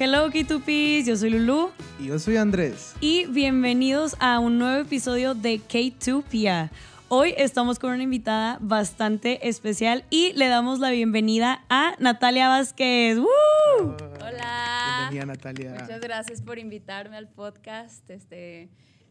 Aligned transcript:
Hello 0.00 0.30
K2Ps, 0.30 1.06
yo 1.06 1.16
soy 1.16 1.30
Lulu. 1.30 1.72
Y 1.98 2.06
yo 2.06 2.20
soy 2.20 2.36
Andrés. 2.36 2.94
Y 3.00 3.26
bienvenidos 3.26 4.14
a 4.20 4.38
un 4.38 4.56
nuevo 4.56 4.80
episodio 4.80 5.34
de 5.34 5.56
K2Pia. 5.56 6.70
Hoy 7.08 7.34
estamos 7.36 7.80
con 7.80 7.90
una 7.90 8.04
invitada 8.04 8.58
bastante 8.60 9.48
especial 9.48 10.04
y 10.08 10.32
le 10.34 10.46
damos 10.46 10.78
la 10.78 10.90
bienvenida 10.90 11.64
a 11.68 11.96
Natalia 11.98 12.46
Vázquez. 12.46 13.18
Hola. 13.18 15.08
Bienvenida 15.10 15.26
Natalia. 15.26 15.76
Muchas 15.80 16.00
gracias 16.00 16.42
por 16.42 16.60
invitarme 16.60 17.16
al 17.16 17.26
podcast. 17.26 18.08
Este, 18.08 18.68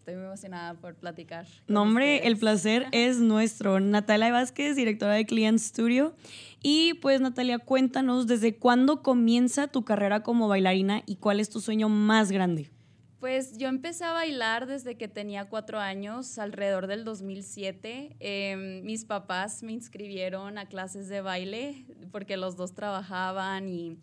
estoy 0.08 0.16
muy 0.16 0.28
emocionada 0.28 0.74
por 0.76 0.96
platicar. 0.96 1.46
No, 1.68 1.82
hombre, 1.82 2.28
el 2.28 2.38
placer 2.38 2.86
es 2.94 3.20
nuestro. 3.20 3.82
Natalia 3.82 4.32
Vázquez, 4.32 4.78
directora 4.78 5.16
de 5.16 5.26
Client 5.26 5.60
Studio. 5.60 6.16
Y 6.64 6.94
pues 7.02 7.20
Natalia, 7.20 7.59
cuéntanos 7.59 8.26
desde 8.26 8.55
cuándo 8.55 9.04
comienza 9.04 9.67
tu 9.67 9.84
carrera 9.84 10.23
como 10.23 10.48
bailarina 10.48 11.04
y 11.05 11.17
cuál 11.17 11.41
es 11.41 11.50
tu 11.50 11.59
sueño 11.59 11.90
más 11.90 12.31
grande. 12.31 12.72
Pues 13.20 13.58
yo 13.58 13.67
empecé 13.67 14.05
a 14.05 14.14
bailar 14.14 14.66
desde 14.66 14.95
que 14.95 15.09
tenía 15.09 15.50
cuatro 15.50 15.78
años, 15.78 16.39
alrededor 16.39 16.88
del 16.88 17.03
2007. 17.03 18.16
Em, 18.22 18.86
mis 18.86 19.03
papás 19.03 19.62
me 19.62 19.73
inscribieron 19.73 20.58
a 20.58 20.67
clases 20.67 21.09
de 21.09 21.20
baile 21.20 21.86
porque 22.14 22.38
los 22.38 22.55
dos 22.55 22.73
trabajaban 22.73 23.67
y, 23.67 23.98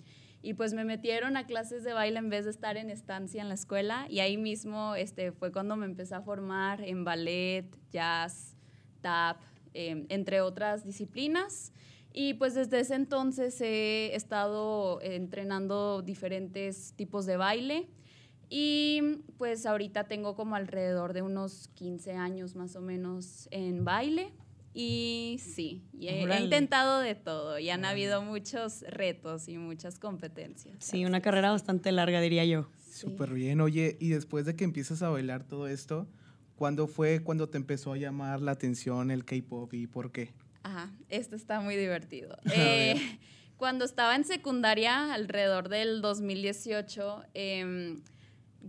y, 0.44 0.52
pues 0.54 0.74
me 0.74 0.84
metieron 0.84 1.38
a 1.38 1.46
clases 1.46 1.84
de 1.84 1.94
baile 1.94 2.18
en 2.18 2.28
vez 2.28 2.44
de 2.44 2.50
estar 2.50 2.76
en 2.76 2.90
estancia 2.90 3.40
en 3.40 3.48
la 3.48 3.54
escuela 3.54 4.06
y 4.10 4.20
ahí 4.20 4.36
mismo 4.36 4.94
este, 4.94 5.32
fue 5.32 5.50
cuando 5.50 5.74
me 5.74 5.86
empecé 5.86 6.14
a 6.14 6.20
formar 6.20 6.82
en 6.82 7.02
ballet, 7.02 7.64
jazz, 7.90 8.54
tap, 9.00 9.38
em, 9.72 10.04
entre 10.10 10.42
otras 10.42 10.84
disciplinas. 10.84 11.72
Y 12.12 12.34
pues 12.34 12.54
desde 12.54 12.80
ese 12.80 12.94
entonces 12.94 13.58
he 13.62 14.14
estado 14.14 15.00
entrenando 15.00 16.02
diferentes 16.02 16.92
tipos 16.94 17.24
de 17.24 17.38
baile. 17.38 17.88
Y 18.50 19.22
pues 19.38 19.64
ahorita 19.64 20.04
tengo 20.04 20.36
como 20.36 20.56
alrededor 20.56 21.14
de 21.14 21.22
unos 21.22 21.68
15 21.74 22.12
años 22.12 22.54
más 22.54 22.76
o 22.76 22.82
menos 22.82 23.48
en 23.50 23.84
baile. 23.84 24.32
Y 24.76 25.40
sí, 25.40 25.84
he, 26.00 26.42
intentado 26.42 26.98
de 26.98 27.14
todo 27.14 27.60
y 27.60 27.70
han 27.70 27.84
habido 27.84 28.22
muchos 28.22 28.82
retos 28.88 29.48
y 29.48 29.56
muchas 29.56 30.00
competencias. 30.00 30.74
Sí, 30.80 31.04
una 31.04 31.20
carrera 31.20 31.52
bastante 31.52 31.92
larga, 31.92 32.20
diría 32.20 32.44
yo. 32.44 32.68
Súper 32.90 33.32
bien. 33.32 33.60
Oye, 33.60 33.96
y 34.00 34.08
después 34.08 34.46
de 34.46 34.56
que 34.56 34.64
empiezas 34.64 35.02
a 35.02 35.10
bailar 35.10 35.44
todo 35.44 35.68
esto, 35.68 36.08
¿cuándo 36.56 36.88
fue 36.88 37.20
cuando 37.22 37.48
te 37.48 37.56
empezó 37.56 37.92
a 37.92 37.96
llamar 37.96 38.40
la 38.40 38.50
atención 38.50 39.12
el 39.12 39.24
K-pop 39.24 39.72
y 39.74 39.86
por 39.86 40.10
qué? 40.10 40.32
Ajá, 40.64 40.90
esto 41.08 41.36
está 41.36 41.60
muy 41.60 41.76
divertido. 41.76 42.36
Eh, 42.52 43.18
cuando 43.56 43.84
estaba 43.84 44.16
en 44.16 44.24
secundaria, 44.24 45.14
alrededor 45.14 45.68
del 45.68 46.02
2018, 46.02 47.22
eh, 47.34 48.00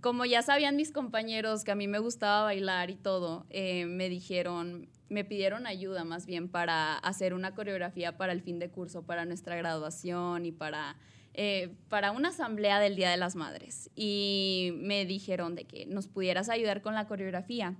como 0.01 0.25
ya 0.25 0.41
sabían 0.41 0.75
mis 0.75 0.91
compañeros 0.91 1.63
que 1.63 1.71
a 1.71 1.75
mí 1.75 1.87
me 1.87 1.99
gustaba 1.99 2.43
bailar 2.43 2.89
y 2.89 2.95
todo, 2.95 3.45
eh, 3.49 3.85
me 3.85 4.09
dijeron, 4.09 4.87
me 5.09 5.23
pidieron 5.23 5.67
ayuda 5.67 6.03
más 6.03 6.25
bien 6.25 6.49
para 6.49 6.97
hacer 6.97 7.33
una 7.33 7.53
coreografía 7.53 8.17
para 8.17 8.33
el 8.33 8.41
fin 8.41 8.59
de 8.59 8.69
curso, 8.69 9.03
para 9.03 9.25
nuestra 9.25 9.55
graduación 9.55 10.45
y 10.45 10.51
para, 10.51 10.95
eh, 11.33 11.73
para 11.89 12.11
una 12.11 12.29
asamblea 12.29 12.79
del 12.79 12.95
Día 12.95 13.11
de 13.11 13.17
las 13.17 13.35
Madres. 13.35 13.89
Y 13.95 14.71
me 14.77 15.05
dijeron 15.05 15.55
de 15.55 15.65
que 15.65 15.85
nos 15.85 16.07
pudieras 16.07 16.49
ayudar 16.49 16.81
con 16.81 16.95
la 16.95 17.07
coreografía. 17.07 17.75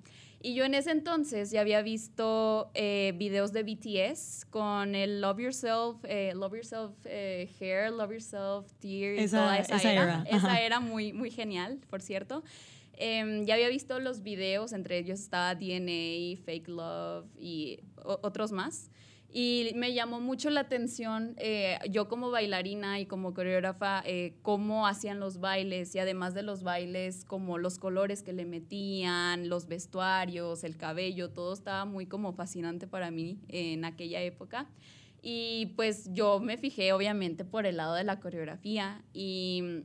Y 0.46 0.54
yo 0.54 0.64
en 0.64 0.76
ese 0.76 0.92
entonces 0.92 1.50
ya 1.50 1.62
había 1.62 1.82
visto 1.82 2.70
eh, 2.76 3.14
videos 3.18 3.52
de 3.52 3.64
BTS 3.64 4.46
con 4.52 4.94
el 4.94 5.20
Love 5.20 5.40
Yourself, 5.40 5.98
eh, 6.04 6.34
Love 6.36 6.58
Yourself 6.58 6.92
eh, 7.06 7.50
Hair, 7.60 7.92
Love 7.92 8.12
Yourself 8.12 8.72
Tear, 8.74 9.18
esa, 9.18 9.38
toda 9.38 9.58
esa, 9.58 9.76
esa 9.78 9.92
era. 9.92 10.04
era. 10.04 10.38
Esa 10.38 10.62
era 10.62 10.80
muy, 10.80 11.14
muy 11.14 11.32
genial, 11.32 11.80
por 11.90 12.04
cierto. 12.04 12.44
Em, 12.98 13.46
ya 13.46 13.56
había 13.56 13.70
visto 13.70 14.00
los 14.00 14.22
videos, 14.22 14.74
entre 14.74 14.98
ellos 14.98 15.20
estaba 15.20 15.56
DNA, 15.56 16.38
Fake 16.44 16.68
Love 16.68 17.26
y 17.38 17.80
otros 18.04 18.52
más. 18.52 18.90
Y 19.38 19.72
me 19.76 19.94
llamó 19.94 20.22
mucho 20.22 20.50
la 20.50 20.62
atención, 20.62 21.36
eh, 21.38 21.78
yo 21.90 22.08
como 22.08 22.32
bailarina 22.32 23.02
y 23.02 23.06
como 23.06 23.34
coreógrafa, 23.34 24.02
eh, 24.06 24.38
cómo 24.44 24.88
hacían 24.88 25.20
los 25.20 25.42
bailes 25.42 25.94
y 25.94 26.00
además 26.00 26.34
de 26.34 26.42
los 26.42 26.64
bailes, 26.64 27.26
como 27.26 27.58
los 27.58 27.78
colores 27.78 28.24
que 28.24 28.32
le 28.32 28.46
metían, 28.46 29.50
los 29.50 29.68
vestuarios, 29.68 30.64
el 30.64 30.78
cabello, 30.78 31.32
todo 31.32 31.52
estaba 31.52 31.84
muy 31.84 32.06
como 32.06 32.32
fascinante 32.32 32.88
para 32.88 33.12
mí 33.12 33.42
en 33.50 33.84
aquella 33.84 34.22
época. 34.22 34.70
Y 35.22 35.74
pues 35.76 36.14
yo 36.14 36.40
me 36.40 36.56
fijé 36.56 36.94
obviamente 36.94 37.44
por 37.44 37.66
el 37.66 37.76
lado 37.76 37.96
de 37.96 38.06
la 38.06 38.22
coreografía 38.22 39.04
y 39.12 39.84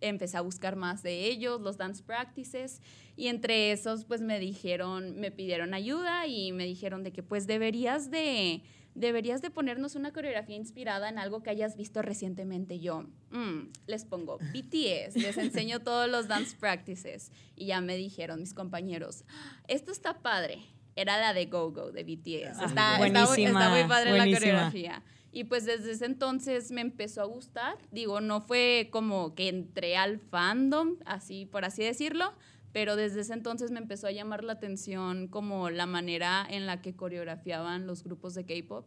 empecé 0.00 0.36
a 0.36 0.40
buscar 0.40 0.76
más 0.76 1.02
de 1.02 1.26
ellos, 1.26 1.60
los 1.60 1.76
dance 1.76 2.02
practices, 2.02 2.80
y 3.16 3.28
entre 3.28 3.72
esos 3.72 4.04
pues 4.04 4.20
me 4.20 4.38
dijeron, 4.38 5.18
me 5.18 5.30
pidieron 5.30 5.74
ayuda 5.74 6.26
y 6.26 6.52
me 6.52 6.64
dijeron 6.64 7.02
de 7.02 7.12
que 7.12 7.22
pues 7.22 7.46
deberías 7.46 8.10
de 8.10 8.62
deberías 8.94 9.40
de 9.40 9.50
ponernos 9.50 9.94
una 9.94 10.12
coreografía 10.12 10.56
inspirada 10.56 11.08
en 11.08 11.18
algo 11.18 11.42
que 11.42 11.50
hayas 11.50 11.76
visto 11.76 12.02
recientemente. 12.02 12.78
Yo, 12.78 13.04
mm, 13.30 13.70
les 13.86 14.04
pongo 14.04 14.38
BTS, 14.52 15.16
les 15.16 15.38
enseño 15.38 15.80
todos 15.80 16.08
los 16.10 16.28
dance 16.28 16.56
practices. 16.58 17.32
Y 17.56 17.66
ya 17.66 17.80
me 17.80 17.96
dijeron 17.96 18.40
mis 18.40 18.54
compañeros, 18.54 19.24
esto 19.68 19.92
está 19.92 20.20
padre. 20.20 20.58
Era 20.94 21.18
la 21.18 21.32
de 21.32 21.46
Go 21.46 21.72
Go 21.72 21.90
de 21.90 22.04
BTS. 22.04 22.58
Ah, 22.58 22.66
está, 22.66 22.98
buenísima, 22.98 23.48
está, 23.48 23.70
muy 23.70 23.84
padre 23.88 24.10
buenísima. 24.10 24.34
la 24.34 24.38
coreografía. 24.38 25.02
Y 25.32 25.44
pues 25.44 25.64
desde 25.64 25.92
ese 25.92 26.04
entonces 26.04 26.70
me 26.70 26.82
empezó 26.82 27.22
a 27.22 27.24
gustar. 27.24 27.78
Digo, 27.90 28.20
no 28.20 28.42
fue 28.42 28.90
como 28.92 29.34
que 29.34 29.48
entré 29.48 29.96
al 29.96 30.18
fandom, 30.18 30.96
así 31.06 31.46
por 31.46 31.64
así 31.64 31.82
decirlo, 31.82 32.34
pero 32.72 32.96
desde 32.96 33.20
ese 33.20 33.32
entonces 33.32 33.70
me 33.70 33.78
empezó 33.78 34.06
a 34.06 34.12
llamar 34.12 34.44
la 34.44 34.52
atención 34.52 35.28
como 35.28 35.70
la 35.70 35.86
manera 35.86 36.46
en 36.48 36.66
la 36.66 36.82
que 36.82 36.94
coreografiaban 36.94 37.86
los 37.86 38.04
grupos 38.04 38.34
de 38.34 38.44
K-pop. 38.44 38.86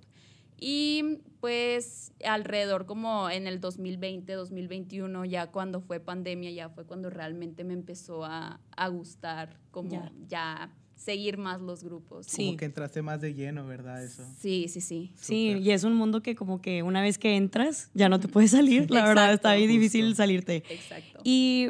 Y 0.58 1.20
pues 1.42 2.14
alrededor 2.24 2.86
como 2.86 3.30
en 3.30 3.48
el 3.48 3.60
2020, 3.60 4.32
2021, 4.34 5.26
ya 5.26 5.52
cuando 5.52 5.82
fue 5.82 6.00
pandemia, 6.00 6.52
ya 6.52 6.70
fue 6.70 6.86
cuando 6.86 7.10
realmente 7.10 7.64
me 7.64 7.74
empezó 7.74 8.24
a, 8.24 8.62
a 8.78 8.88
gustar 8.88 9.60
como 9.72 9.92
ya. 9.92 10.12
ya. 10.28 10.76
Seguir 10.96 11.38
más 11.38 11.62
los 11.62 11.84
grupos. 11.84 12.26
Sí. 12.26 12.46
Como 12.46 12.58
que 12.58 12.66
entraste 12.66 13.02
más 13.02 13.22
de 13.22 13.34
lleno, 13.34 13.66
¿verdad? 13.68 14.04
Eso. 14.04 14.24
Sí, 14.40 14.68
sí, 14.68 14.82
sí. 14.82 15.12
Sí, 15.16 15.58
y 15.62 15.72
es 15.72 15.84
un 15.84 15.94
mundo 15.94 16.22
que 16.22 16.36
como 16.36 16.62
que 16.62 16.84
una 16.84 17.02
vez 17.02 17.18
que 17.18 17.36
entras 17.36 17.90
ya 17.94 18.10
no 18.10 18.20
te 18.20 18.28
puedes 18.28 18.52
salir, 18.52 18.90
la 18.90 19.00
Exacto, 19.00 19.08
verdad, 19.08 19.34
está 19.34 19.50
ahí 19.52 19.68
difícil 19.68 20.16
salirte. 20.16 20.64
Exacto. 20.70 21.20
Y 21.24 21.70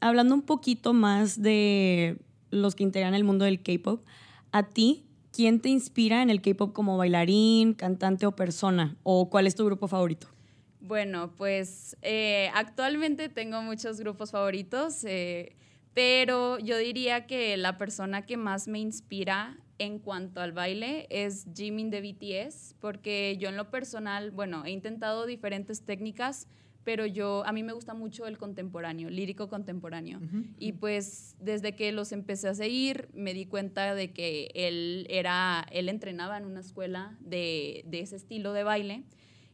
hablando 0.00 0.34
un 0.34 0.42
poquito 0.42 0.92
más 0.92 1.40
de 1.42 2.18
los 2.50 2.74
que 2.74 2.82
integran 2.84 3.14
el 3.14 3.24
mundo 3.24 3.44
del 3.44 3.62
K-pop, 3.62 4.04
a 4.52 4.68
ti, 4.68 5.04
¿quién 5.32 5.60
te 5.60 5.68
inspira 5.68 6.22
en 6.22 6.30
el 6.30 6.40
K-pop 6.42 6.72
como 6.72 6.96
bailarín, 6.96 7.74
cantante 7.74 8.26
o 8.26 8.36
persona? 8.36 8.96
¿O 9.02 9.30
cuál 9.30 9.46
es 9.46 9.54
tu 9.54 9.64
grupo 9.64 9.88
favorito? 9.88 10.28
Bueno, 10.80 11.32
pues 11.36 11.96
eh, 12.02 12.50
actualmente 12.54 13.28
tengo 13.28 13.62
muchos 13.62 14.00
grupos 14.00 14.32
favoritos, 14.32 15.04
eh, 15.04 15.54
pero 15.94 16.58
yo 16.58 16.78
diría 16.78 17.26
que 17.26 17.56
la 17.56 17.76
persona 17.78 18.24
que 18.24 18.36
más 18.36 18.68
me 18.68 18.78
inspira 18.78 19.58
en 19.78 19.98
cuanto 19.98 20.40
al 20.40 20.52
baile 20.52 21.06
es 21.10 21.46
Jimin 21.54 21.90
de 21.90 22.00
BTS, 22.00 22.76
porque 22.80 23.36
yo 23.38 23.48
en 23.48 23.56
lo 23.56 23.70
personal, 23.70 24.30
bueno, 24.30 24.64
he 24.64 24.70
intentado 24.70 25.26
diferentes 25.26 25.84
técnicas, 25.84 26.46
pero 26.84 27.06
yo, 27.06 27.44
a 27.46 27.52
mí 27.52 27.62
me 27.62 27.72
gusta 27.72 27.94
mucho 27.94 28.26
el 28.26 28.38
contemporáneo, 28.38 29.08
lírico 29.08 29.48
contemporáneo. 29.48 30.18
Uh 30.18 30.22
-huh. 30.22 30.54
Y 30.58 30.72
pues 30.72 31.36
desde 31.38 31.76
que 31.76 31.92
los 31.92 32.10
empecé 32.12 32.48
a 32.48 32.54
seguir, 32.54 33.08
me 33.14 33.34
di 33.34 33.46
cuenta 33.46 33.94
de 33.94 34.12
que 34.12 34.50
él 34.54 35.06
era, 35.08 35.64
él 35.70 35.88
entrenaba 35.88 36.36
en 36.36 36.44
una 36.44 36.60
escuela 36.60 37.16
de, 37.20 37.84
de 37.86 38.00
ese 38.00 38.16
estilo 38.16 38.52
de 38.52 38.64
baile. 38.64 39.04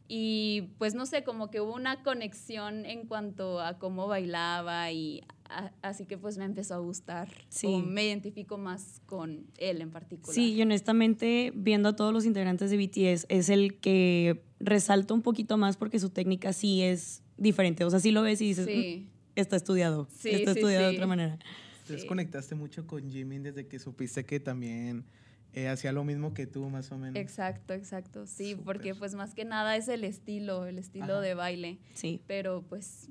Y 0.07 0.73
pues 0.79 0.95
no 0.95 1.05
sé, 1.05 1.23
como 1.23 1.51
que 1.51 1.61
hubo 1.61 1.75
una 1.75 2.01
conexión 2.01 2.85
en 2.85 3.05
cuanto 3.07 3.59
a 3.59 3.77
cómo 3.77 4.07
bailaba 4.07 4.91
y 4.91 5.21
a, 5.49 5.71
así 5.81 6.05
que 6.05 6.17
pues 6.17 6.37
me 6.37 6.45
empezó 6.45 6.75
a 6.75 6.77
gustar. 6.77 7.27
Sí. 7.49 7.67
O 7.67 7.79
me 7.79 8.05
identifico 8.05 8.57
más 8.57 9.01
con 9.05 9.47
él 9.57 9.81
en 9.81 9.91
particular. 9.91 10.33
Sí, 10.35 10.53
y 10.53 10.61
honestamente, 10.61 11.51
viendo 11.55 11.89
a 11.89 11.95
todos 11.95 12.13
los 12.13 12.25
integrantes 12.25 12.69
de 12.71 12.77
BTS, 12.77 13.25
es 13.29 13.49
el 13.49 13.79
que 13.79 14.43
resalta 14.59 15.13
un 15.13 15.21
poquito 15.21 15.57
más 15.57 15.75
porque 15.77 15.99
su 15.99 16.09
técnica 16.09 16.53
sí 16.53 16.81
es 16.83 17.23
diferente. 17.37 17.83
O 17.83 17.89
sea, 17.89 17.99
sí 17.99 18.11
lo 18.11 18.21
ves 18.21 18.41
y 18.41 18.47
dices, 18.47 18.65
sí. 18.65 19.07
"Mm, 19.07 19.39
está 19.39 19.55
estudiado, 19.55 20.07
Sí, 20.11 20.29
está 20.29 20.53
sí, 20.53 20.59
estudiado 20.59 20.85
de 20.85 20.91
sí. 20.91 20.95
otra 20.97 21.07
manera. 21.07 21.39
Entonces 21.81 22.01
Sí. 22.01 22.07
conectaste 22.07 22.55
mucho 22.55 22.85
con 22.85 23.09
Jimin 23.09 23.41
desde 23.43 23.67
que 23.67 23.79
supiste 23.79 24.23
que 24.25 24.39
también 24.39 25.05
eh, 25.53 25.67
hacía 25.67 25.91
lo 25.91 26.03
mismo 26.03 26.35
que 26.35 26.45
tú, 26.45 26.69
más 26.69 26.91
o 26.91 26.97
menos. 26.99 27.15
Exacto, 27.15 27.73
exacto. 27.73 28.27
Sí, 28.27 28.51
Súper. 28.51 28.65
porque 28.65 28.93
pues 28.93 29.15
más 29.15 29.33
que 29.33 29.45
nada 29.45 29.75
es 29.75 29.87
el 29.87 30.03
estilo, 30.03 30.67
el 30.67 30.77
estilo 30.77 31.05
Ajá. 31.05 31.21
de 31.21 31.33
baile. 31.33 31.79
Sí. 31.95 32.21
Pero 32.27 32.61
pues 32.69 33.09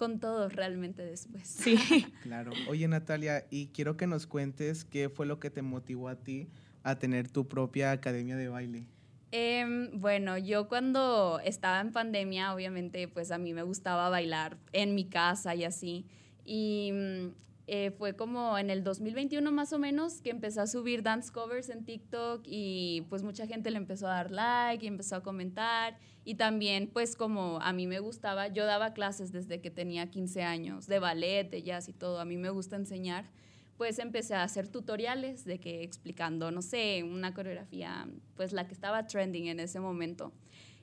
con 0.00 0.18
todo 0.18 0.48
realmente 0.48 1.04
después. 1.04 1.46
Sí. 1.46 1.76
Claro. 2.22 2.52
Oye, 2.68 2.88
Natalia, 2.88 3.44
y 3.50 3.66
quiero 3.66 3.98
que 3.98 4.06
nos 4.06 4.26
cuentes 4.26 4.86
qué 4.86 5.10
fue 5.10 5.26
lo 5.26 5.38
que 5.38 5.50
te 5.50 5.60
motivó 5.60 6.08
a 6.08 6.16
ti 6.16 6.48
a 6.82 6.98
tener 6.98 7.28
tu 7.28 7.46
propia 7.48 7.92
academia 7.92 8.36
de 8.36 8.48
baile. 8.48 8.86
Em, 9.30 10.00
bueno, 10.00 10.38
yo 10.38 10.68
cuando 10.68 11.38
estaba 11.44 11.80
en 11.80 11.92
pandemia, 11.92 12.54
obviamente, 12.54 13.08
pues 13.08 13.30
a 13.30 13.36
mí 13.36 13.52
me 13.52 13.62
gustaba 13.62 14.08
bailar 14.08 14.56
en 14.72 14.94
mi 14.94 15.04
casa 15.04 15.54
y 15.54 15.64
así. 15.64 16.06
Y 16.46 16.92
mm, 16.92 17.28
eh, 17.72 17.92
fue 17.92 18.16
como 18.16 18.58
en 18.58 18.68
el 18.68 18.82
2021 18.82 19.52
más 19.52 19.72
o 19.72 19.78
menos 19.78 20.22
que 20.22 20.30
empecé 20.30 20.60
a 20.60 20.66
subir 20.66 21.04
dance 21.04 21.30
covers 21.30 21.68
en 21.68 21.84
TikTok 21.84 22.42
y 22.44 23.06
pues 23.08 23.22
mucha 23.22 23.46
gente 23.46 23.70
le 23.70 23.76
empezó 23.76 24.08
a 24.08 24.10
dar 24.10 24.32
like 24.32 24.84
y 24.84 24.88
empezó 24.88 25.14
a 25.14 25.22
comentar. 25.22 25.96
Y 26.24 26.34
también 26.34 26.90
pues 26.92 27.14
como 27.14 27.60
a 27.60 27.72
mí 27.72 27.86
me 27.86 28.00
gustaba, 28.00 28.48
yo 28.48 28.66
daba 28.66 28.92
clases 28.92 29.30
desde 29.30 29.60
que 29.60 29.70
tenía 29.70 30.10
15 30.10 30.42
años 30.42 30.88
de 30.88 30.98
ballet, 30.98 31.48
de 31.48 31.62
jazz 31.62 31.88
y 31.88 31.92
todo, 31.92 32.18
a 32.18 32.24
mí 32.24 32.36
me 32.36 32.50
gusta 32.50 32.74
enseñar 32.74 33.30
pues 33.76 33.98
empecé 33.98 34.34
a 34.34 34.42
hacer 34.42 34.68
tutoriales 34.68 35.46
de 35.46 35.58
que 35.58 35.82
explicando, 35.82 36.50
no 36.50 36.60
sé, 36.60 37.02
una 37.02 37.32
coreografía, 37.32 38.06
pues 38.36 38.52
la 38.52 38.66
que 38.66 38.74
estaba 38.74 39.06
trending 39.06 39.46
en 39.46 39.58
ese 39.58 39.80
momento. 39.80 40.34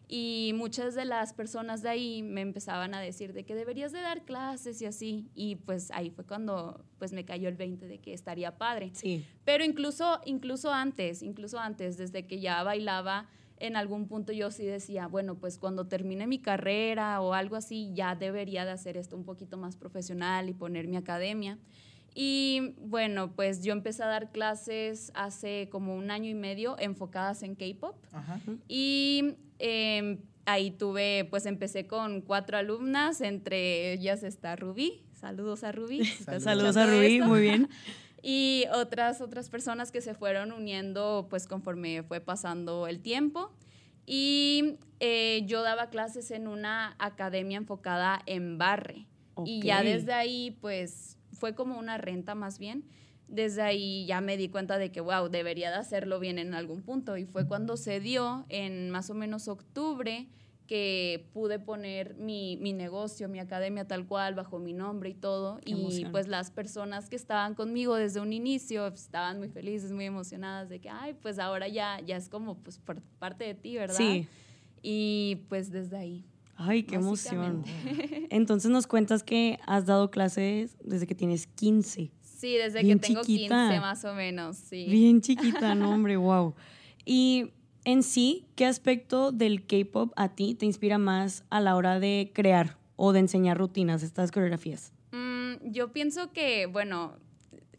Y 0.09 0.53
muchas 0.55 0.95
de 0.95 1.03
las 1.03 1.33
personas 1.33 1.81
de 1.81 1.89
ahí 1.89 2.23
me 2.23 2.39
empezaban 2.41 2.93
a 2.93 3.01
decir 3.01 3.33
de 3.33 3.43
que 3.43 3.55
deberías 3.55 3.91
de 3.91 3.99
dar 3.99 4.23
clases 4.23 4.81
y 4.81 4.85
así. 4.85 5.29
Y 5.35 5.57
pues 5.57 5.91
ahí 5.91 6.09
fue 6.09 6.25
cuando 6.25 6.85
pues 6.97 7.11
me 7.11 7.25
cayó 7.25 7.49
el 7.49 7.55
20 7.55 7.87
de 7.87 7.99
que 7.99 8.13
estaría 8.13 8.57
padre. 8.57 8.91
Sí. 8.93 9.25
Pero 9.43 9.65
incluso, 9.65 10.21
incluso 10.25 10.71
antes, 10.71 11.21
incluso 11.21 11.59
antes, 11.59 11.97
desde 11.97 12.25
que 12.25 12.39
ya 12.39 12.63
bailaba, 12.63 13.27
en 13.59 13.75
algún 13.75 14.07
punto 14.07 14.31
yo 14.31 14.51
sí 14.51 14.65
decía, 14.65 15.07
bueno, 15.07 15.35
pues 15.35 15.57
cuando 15.57 15.87
termine 15.87 16.27
mi 16.27 16.39
carrera 16.39 17.19
o 17.21 17.33
algo 17.33 17.55
así, 17.55 17.91
ya 17.93 18.15
debería 18.15 18.65
de 18.65 18.71
hacer 18.71 18.97
esto 18.97 19.17
un 19.17 19.25
poquito 19.25 19.57
más 19.57 19.75
profesional 19.75 20.47
y 20.47 20.53
poner 20.53 20.87
mi 20.87 20.95
academia. 20.95 21.57
Y 22.19 22.73
bueno, 22.79 23.33
pues 23.35 23.63
yo 23.63 23.73
empecé 23.73 24.03
a 24.03 24.07
dar 24.07 24.31
clases 24.31 25.11
hace 25.13 25.69
como 25.69 25.95
un 25.95 26.09
año 26.09 26.29
y 26.29 26.33
medio 26.33 26.75
enfocadas 26.79 27.43
en 27.43 27.55
K-pop. 27.55 27.95
Y 28.67 29.35
em, 29.59 30.19
ahí 30.45 30.71
tuve, 30.71 31.27
pues 31.29 31.45
empecé 31.45 31.87
con 31.87 32.21
cuatro 32.21 32.57
alumnas, 32.57 33.21
entre 33.21 33.93
ellas 33.93 34.23
está 34.23 34.55
Rubí. 34.55 35.03
Saludos 35.13 35.63
a 35.63 35.71
Rubí. 35.71 36.05
Saludos, 36.39 36.77
a 36.77 36.85
Rubí, 36.85 37.21
muy 37.21 37.41
bien. 37.41 37.69
Y 38.23 38.65
otras, 38.73 39.21
otras 39.21 39.47
personas 39.47 39.91
que 39.91 40.01
se 40.01 40.13
fueron 40.13 40.51
uniendo, 40.51 41.27
pues 41.29 41.47
conforme 41.47 42.03
fue 42.03 42.19
pasando 42.19 42.87
el 42.87 42.99
tiempo. 42.99 43.53
Y 44.05 44.79
eh, 44.99 45.43
yo 45.45 45.61
daba 45.61 45.89
clases 45.89 46.31
en 46.31 46.47
una 46.47 46.95
academia 46.97 47.57
enfocada 47.57 48.21
en 48.25 48.57
barre. 48.57 49.05
Y 49.45 49.61
ya 49.61 49.83
desde 49.83 50.13
ahí, 50.13 50.57
pues 50.61 51.17
fue 51.31 51.53
como 51.53 51.77
una 51.77 51.97
renta 51.97 52.33
más 52.33 52.57
bien. 52.57 52.83
Desde 53.27 53.61
ahí 53.61 54.05
ya 54.05 54.21
me 54.21 54.37
di 54.37 54.49
cuenta 54.49 54.77
de 54.77 54.91
que, 54.91 55.01
wow, 55.01 55.29
debería 55.29 55.69
de 55.69 55.77
hacerlo 55.77 56.19
bien 56.19 56.39
en 56.39 56.53
algún 56.53 56.81
punto. 56.81 57.17
Y 57.17 57.25
fue 57.25 57.47
cuando 57.47 57.77
se 57.77 57.99
dio, 57.99 58.45
en 58.49 58.89
más 58.89 59.09
o 59.09 59.13
menos 59.13 59.47
octubre, 59.47 60.27
que 60.67 61.29
pude 61.33 61.59
poner 61.59 62.15
mi, 62.15 62.57
mi, 62.57 62.73
negocio, 62.73 63.29
mi 63.29 63.39
academia 63.39 63.87
tal 63.87 64.05
cual, 64.05 64.35
bajo 64.35 64.59
mi 64.59 64.73
nombre 64.73 65.09
y 65.09 65.13
todo. 65.13 65.59
y 65.65 66.05
pues 66.11 66.27
las 66.27 66.51
personas 66.51 67.09
que 67.09 67.15
estaban 67.15 67.55
conmigo 67.55 67.95
desde 67.95 68.19
un 68.19 68.33
inicio 68.33 68.87
pues, 68.89 69.03
estaban 69.03 69.39
muy 69.39 69.47
felices, 69.47 69.91
muy 69.91 70.05
emocionadas 70.05 70.69
de 70.69 70.79
que, 70.79 70.89
ay, 70.89 71.15
pues 71.21 71.39
ahora 71.39 71.67
ya, 71.67 71.99
ya 72.01 72.17
es 72.17 72.27
como 72.29 72.55
pues 72.57 72.79
parte 73.17 73.45
de 73.45 73.55
ti, 73.55 73.77
¿verdad? 73.77 73.95
Sí. 73.95 74.27
Y 74.81 75.43
pues 75.47 75.71
desde 75.71 75.97
ahí. 75.97 76.25
Ay, 76.57 76.83
qué 76.83 76.95
emoción. 76.95 77.63
Entonces 78.29 78.69
nos 78.69 78.87
cuentas 78.87 79.23
que 79.23 79.59
has 79.65 79.85
dado 79.85 80.11
clases 80.11 80.75
desde 80.83 81.07
que 81.07 81.15
tienes 81.15 81.47
15. 81.47 82.11
Sí, 82.37 82.55
desde 82.55 82.83
que 82.83 82.95
tengo 82.97 83.23
15 83.23 83.79
más 83.79 84.05
o 84.05 84.13
menos, 84.13 84.57
sí. 84.57 84.85
Bien 84.87 85.21
chiquita, 85.21 85.73
no, 85.73 85.89
hombre, 85.95 86.17
wow. 86.17 86.53
Y 87.03 87.51
en 87.83 88.03
sí, 88.03 88.45
¿qué 88.55 88.67
aspecto 88.67 89.31
del 89.31 89.65
K-pop 89.65 90.13
a 90.15 90.35
ti 90.35 90.53
te 90.53 90.67
inspira 90.67 90.99
más 90.99 91.45
a 91.49 91.59
la 91.59 91.75
hora 91.75 91.99
de 91.99 92.31
crear 92.35 92.77
o 92.95 93.11
de 93.11 93.21
enseñar 93.21 93.57
rutinas, 93.57 94.03
estas 94.03 94.31
coreografías? 94.31 94.93
Mm, 95.11 95.71
yo 95.71 95.91
pienso 95.91 96.31
que, 96.31 96.67
bueno, 96.67 97.17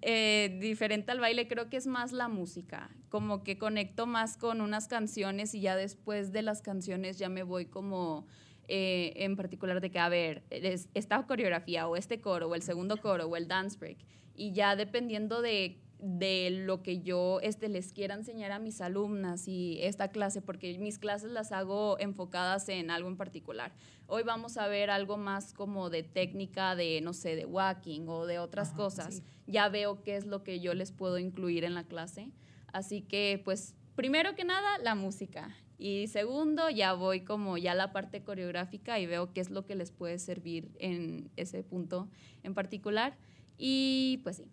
eh, 0.03 0.59
diferente 0.61 1.13
al 1.13 1.21
baile, 1.21 1.47
creo 1.47 1.71
que 1.71 1.77
es 1.77 1.87
más 1.87 2.11
la 2.11 2.27
música. 2.27 2.91
Como 3.11 3.45
que 3.45 3.59
conecto 3.59 4.07
más 4.07 4.37
con 4.37 4.61
unas 4.61 4.89
canciones 4.89 5.55
y 5.55 5.61
ya 5.61 5.77
después 5.77 6.33
de 6.33 6.43
las 6.43 6.63
canciones 6.63 7.17
ya 7.17 7.29
me 7.29 7.45
voy 7.45 7.67
como 7.67 8.27
eh, 8.67 9.13
en 9.17 9.37
particular 9.37 9.81
de 9.81 9.91
que, 9.93 10.01
a 10.01 10.09
ver, 10.09 10.43
esta 10.51 11.25
coreografía 11.27 11.87
o 11.87 11.95
este 11.95 12.21
coro 12.21 12.49
o 12.49 12.55
el 12.57 12.63
segundo 12.63 12.97
coro 12.97 13.27
o 13.27 13.37
el 13.37 13.47
dance 13.47 13.79
break. 13.79 13.99
Y 14.39 14.53
ya 14.53 14.77
dependiendo 14.77 15.43
de, 15.43 15.81
de 15.99 16.51
lo 16.51 16.81
que 16.81 17.01
yo 17.01 17.41
este, 17.43 17.69
les 17.69 17.93
quiera 17.93 18.15
enseñar 18.15 18.53
a 18.53 18.61
mis 18.61 18.81
alumnas 18.81 19.49
y 19.49 19.79
esta 19.83 20.13
clase, 20.13 20.41
porque 20.41 20.79
mis 20.79 21.01
clases 21.01 21.33
las 21.33 21.51
hago 21.51 21.99
enfocadas 21.99 22.69
en 22.69 22.93
algo 22.93 23.09
en 23.09 23.17
particular. 23.17 23.75
Hoy 24.07 24.23
vamos 24.23 24.57
a 24.57 24.69
ver 24.69 24.91
algo 24.91 25.17
más 25.17 25.53
como 25.53 25.91
de 25.91 26.05
técnica 26.05 26.77
de, 26.77 27.01
no 27.01 27.13
sé, 27.13 27.35
de 27.35 27.47
walking 27.47 28.07
o 28.07 28.27
de 28.27 28.39
otras 28.39 28.73
cosas. 28.73 29.25
Ya 29.49 29.69
veo 29.69 30.05
qué 30.05 30.15
es 30.15 30.25
lo 30.25 30.45
que 30.45 30.61
yo 30.61 30.73
les 30.73 30.93
puedo 30.93 31.19
incluir 31.19 31.65
en 31.65 31.75
la 31.75 31.83
clase. 31.83 32.31
Así 32.73 33.03
que, 33.03 33.43
pues, 33.45 33.75
primero 33.97 34.37
que 34.37 34.45
nada, 34.45 34.79
la 34.79 34.95
música. 34.95 35.53
Y 35.79 36.07
segundo, 36.07 36.71
ya 36.71 36.93
voy 36.93 37.23
como 37.23 37.59
ya 37.59 37.75
la 37.75 37.93
parte 37.93 38.23
coreográfica 38.23 39.01
y 39.01 39.07
veo 39.07 39.33
qué 39.33 39.41
es 39.41 39.51
lo 39.51 39.67
que 39.67 39.75
les 39.75 39.91
puede 39.91 40.21
servir 40.21 40.71
en 40.79 41.31
ese 41.37 41.65
punto 41.65 42.09
en 42.45 42.55
particular. 42.55 43.17
Y 43.59 44.21
pues 44.23 44.37
sí. 44.37 44.45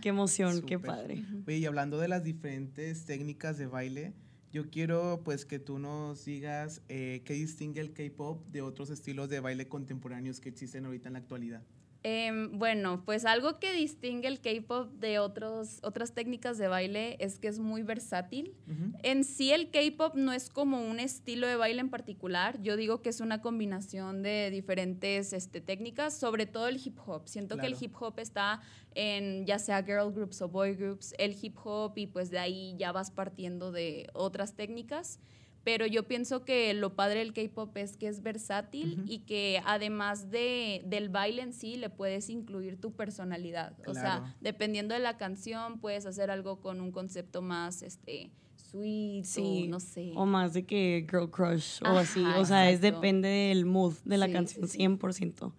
Qué 0.00 0.08
emoción, 0.08 0.62
qué 0.62 0.78
padre. 0.78 1.22
y 1.46 1.64
hablando 1.66 1.98
de 1.98 2.08
las 2.08 2.24
diferentes 2.24 3.04
técnicas 3.04 3.58
de 3.58 3.66
baile, 3.66 4.14
yo 4.52 4.70
quiero 4.70 5.20
pues 5.24 5.44
que 5.44 5.58
tú 5.58 5.78
nos 5.78 6.24
digas 6.24 6.82
eh, 6.88 7.22
qué 7.24 7.34
distingue 7.34 7.80
el 7.80 7.92
K-pop 7.92 8.44
de 8.48 8.62
otros 8.62 8.90
estilos 8.90 9.28
de 9.28 9.40
baile 9.40 9.68
contemporáneos 9.68 10.40
que 10.40 10.48
existen 10.48 10.86
ahorita 10.86 11.08
en 11.08 11.12
la 11.12 11.18
actualidad. 11.20 11.62
Em, 12.02 12.58
bueno, 12.58 13.02
pues 13.04 13.26
algo 13.26 13.58
que 13.58 13.74
distingue 13.74 14.26
el 14.26 14.40
K-pop 14.40 14.90
de 14.94 15.18
otros, 15.18 15.80
otras 15.82 16.14
técnicas 16.14 16.56
de 16.56 16.66
baile 16.66 17.16
es 17.20 17.38
que 17.38 17.48
es 17.48 17.58
muy 17.58 17.82
versátil. 17.82 18.54
En 19.02 19.24
sí 19.24 19.52
el 19.52 19.70
K-pop 19.70 20.14
no 20.14 20.32
es 20.32 20.48
como 20.48 20.80
un 20.80 20.98
estilo 20.98 21.46
de 21.46 21.56
baile 21.56 21.80
en 21.80 21.90
particular, 21.90 22.60
yo 22.62 22.76
digo 22.76 23.02
que 23.02 23.10
es 23.10 23.20
una 23.20 23.42
combinación 23.42 24.22
de 24.22 24.50
diferentes 24.50 25.34
este, 25.34 25.60
técnicas, 25.60 26.18
sobre 26.18 26.46
todo 26.46 26.68
el 26.68 26.80
hip 26.82 26.98
hop. 27.04 27.28
Siento 27.28 27.58
que 27.58 27.66
el 27.66 27.76
hip 27.78 27.94
hop 28.00 28.18
está 28.18 28.62
en 28.94 29.44
ya 29.44 29.58
sea 29.58 29.82
girl 29.82 30.10
groups 30.10 30.40
o 30.40 30.48
boy 30.48 30.74
groups, 30.74 31.14
el 31.18 31.36
hip 31.40 31.58
hop 31.62 31.92
y 31.96 32.06
pues 32.06 32.30
de 32.30 32.38
ahí 32.38 32.74
ya 32.78 32.92
vas 32.92 33.10
partiendo 33.10 33.72
de 33.72 34.08
otras 34.14 34.54
técnicas 34.54 35.20
pero 35.64 35.86
yo 35.86 36.06
pienso 36.06 36.44
que 36.44 36.72
lo 36.74 36.94
padre 36.94 37.20
del 37.20 37.32
K-pop 37.32 37.76
es 37.76 37.96
que 37.96 38.08
es 38.08 38.22
versátil 38.22 39.02
y 39.06 39.20
que 39.20 39.60
además 39.66 40.30
de, 40.30 40.82
del 40.86 41.08
baile 41.10 41.42
en 41.42 41.52
sí 41.52 41.76
le 41.76 41.90
puedes 41.90 42.30
incluir 42.30 42.80
tu 42.80 42.92
personalidad. 42.92 43.76
O 43.86 43.94
sea, 43.94 44.36
dependiendo 44.40 44.94
de 44.94 45.00
la 45.00 45.16
canción 45.18 45.78
puedes 45.80 46.06
hacer 46.06 46.30
algo 46.30 46.60
con 46.60 46.80
un 46.80 46.92
concepto 46.92 47.42
más 47.42 47.82
este 47.82 48.30
sweet 48.56 49.26
o 49.38 49.68
no 49.68 49.80
sé. 49.80 50.12
O 50.14 50.24
más 50.24 50.54
de 50.54 50.64
que 50.64 51.06
girl 51.10 51.30
crush 51.30 51.80
o 51.82 51.98
así. 51.98 52.24
O 52.38 52.44
sea, 52.44 52.70
es 52.70 52.80
depende 52.80 53.28
del 53.28 53.66
mood 53.66 53.94
de 54.04 54.16
la 54.16 54.30
canción, 54.30 54.64
100%. 54.64 55.52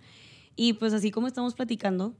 Y 0.55 0.73
pues 0.73 0.93
así 0.93 1.11
como 1.11 1.27
estamos 1.27 1.53
platicando, 1.53 2.15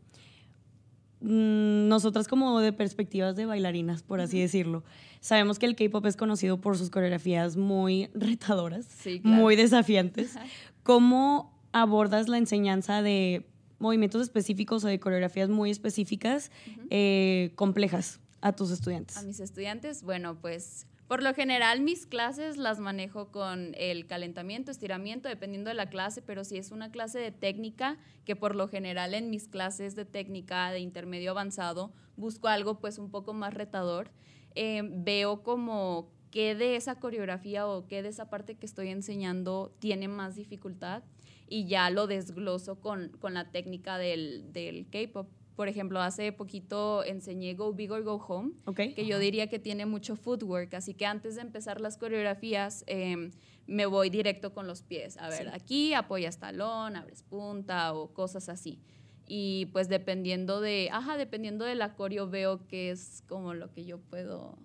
mm, 1.21 1.87
nosotras 1.87 2.27
como 2.27 2.59
de 2.59 2.73
perspectivas 2.73 3.35
de 3.35 3.45
bailarinas, 3.45 4.03
por 4.03 4.21
así 4.21 4.39
decirlo, 4.39 4.83
Sabemos 5.21 5.59
que 5.59 5.67
el 5.67 5.75
K-pop 5.75 6.03
es 6.07 6.17
conocido 6.17 6.59
por 6.59 6.77
sus 6.79 6.89
coreografías 6.89 7.55
muy 7.55 8.09
retadoras, 8.15 8.87
muy 9.23 9.55
desafiantes. 9.55 10.35
¿Cómo 10.83 11.53
abordas 11.71 12.27
la 12.27 12.39
enseñanza 12.39 13.03
de 13.03 13.45
movimientos 13.77 14.23
específicos 14.23 14.83
o 14.83 14.87
de 14.87 14.99
coreografías 14.99 15.49
muy 15.49 15.69
específicas, 15.69 16.51
eh, 16.89 17.51
complejas 17.55 18.19
a 18.41 18.53
tus 18.53 18.71
estudiantes? 18.71 19.15
A 19.17 19.21
mis 19.21 19.39
estudiantes, 19.39 20.01
bueno, 20.01 20.35
pues 20.41 20.87
por 21.11 21.23
lo 21.23 21.33
general 21.33 21.81
mis 21.81 22.05
clases 22.05 22.55
las 22.55 22.79
manejo 22.79 23.33
con 23.33 23.75
el 23.75 24.07
calentamiento, 24.07 24.71
estiramiento, 24.71 25.27
dependiendo 25.27 25.67
de 25.67 25.73
la 25.73 25.89
clase, 25.89 26.21
pero 26.21 26.45
si 26.45 26.55
es 26.55 26.71
una 26.71 26.89
clase 26.89 27.19
de 27.19 27.33
técnica, 27.33 27.97
que 28.23 28.37
por 28.37 28.55
lo 28.55 28.69
general 28.69 29.13
en 29.13 29.29
mis 29.29 29.49
clases 29.49 29.93
de 29.93 30.05
técnica 30.05 30.71
de 30.71 30.79
intermedio 30.79 31.31
avanzado 31.31 31.91
busco 32.15 32.47
algo 32.47 32.79
pues 32.79 32.97
un 32.97 33.11
poco 33.11 33.33
más 33.33 33.53
retador. 33.53 34.09
Em, 34.55 35.03
veo 35.03 35.43
como 35.43 36.13
qué 36.31 36.55
de 36.55 36.77
esa 36.77 36.97
coreografía 36.97 37.67
o 37.67 37.87
qué 37.87 38.03
de 38.03 38.07
esa 38.07 38.29
parte 38.29 38.55
que 38.55 38.65
estoy 38.65 38.87
enseñando 38.87 39.75
tiene 39.79 40.07
más 40.07 40.35
dificultad 40.35 41.03
y 41.49 41.65
ya 41.65 41.89
lo 41.89 42.07
desgloso 42.07 42.79
con, 42.79 43.09
con 43.19 43.33
la 43.33 43.51
técnica 43.51 43.97
del, 43.97 44.53
del 44.53 44.87
K-pop. 44.89 45.27
Por 45.61 45.67
ejemplo, 45.67 46.01
hace 46.01 46.31
poquito 46.31 47.03
enseñé 47.03 47.53
Go 47.53 47.71
Big 47.71 47.91
or 47.91 48.01
Go 48.01 48.15
Home, 48.15 48.53
que 48.75 49.05
yo 49.05 49.19
diría 49.19 49.45
que 49.45 49.59
tiene 49.59 49.85
mucho 49.85 50.15
footwork, 50.15 50.73
así 50.73 50.95
que 50.95 51.05
antes 51.05 51.35
de 51.35 51.41
empezar 51.41 51.79
las 51.79 51.99
coreografías 51.99 52.83
em, 52.87 53.29
me 53.67 53.85
voy 53.85 54.09
directo 54.09 54.55
con 54.55 54.65
los 54.65 54.81
pies. 54.81 55.17
A 55.17 55.29
ver, 55.29 55.49
aquí 55.49 55.93
apoyas 55.93 56.39
talón, 56.39 56.95
abres 56.95 57.21
punta 57.21 57.93
o 57.93 58.11
cosas 58.11 58.49
así. 58.49 58.79
Y 59.27 59.67
pues 59.67 59.87
dependiendo 59.87 60.61
de, 60.61 60.89
ajá, 60.91 61.15
dependiendo 61.15 61.63
de 61.63 61.75
la 61.75 61.93
coreo 61.93 62.27
veo 62.27 62.65
que 62.67 62.89
es 62.89 63.23
como 63.27 63.53
lo 63.53 63.71
que 63.71 63.85
yo 63.85 63.99
puedo 63.99 64.57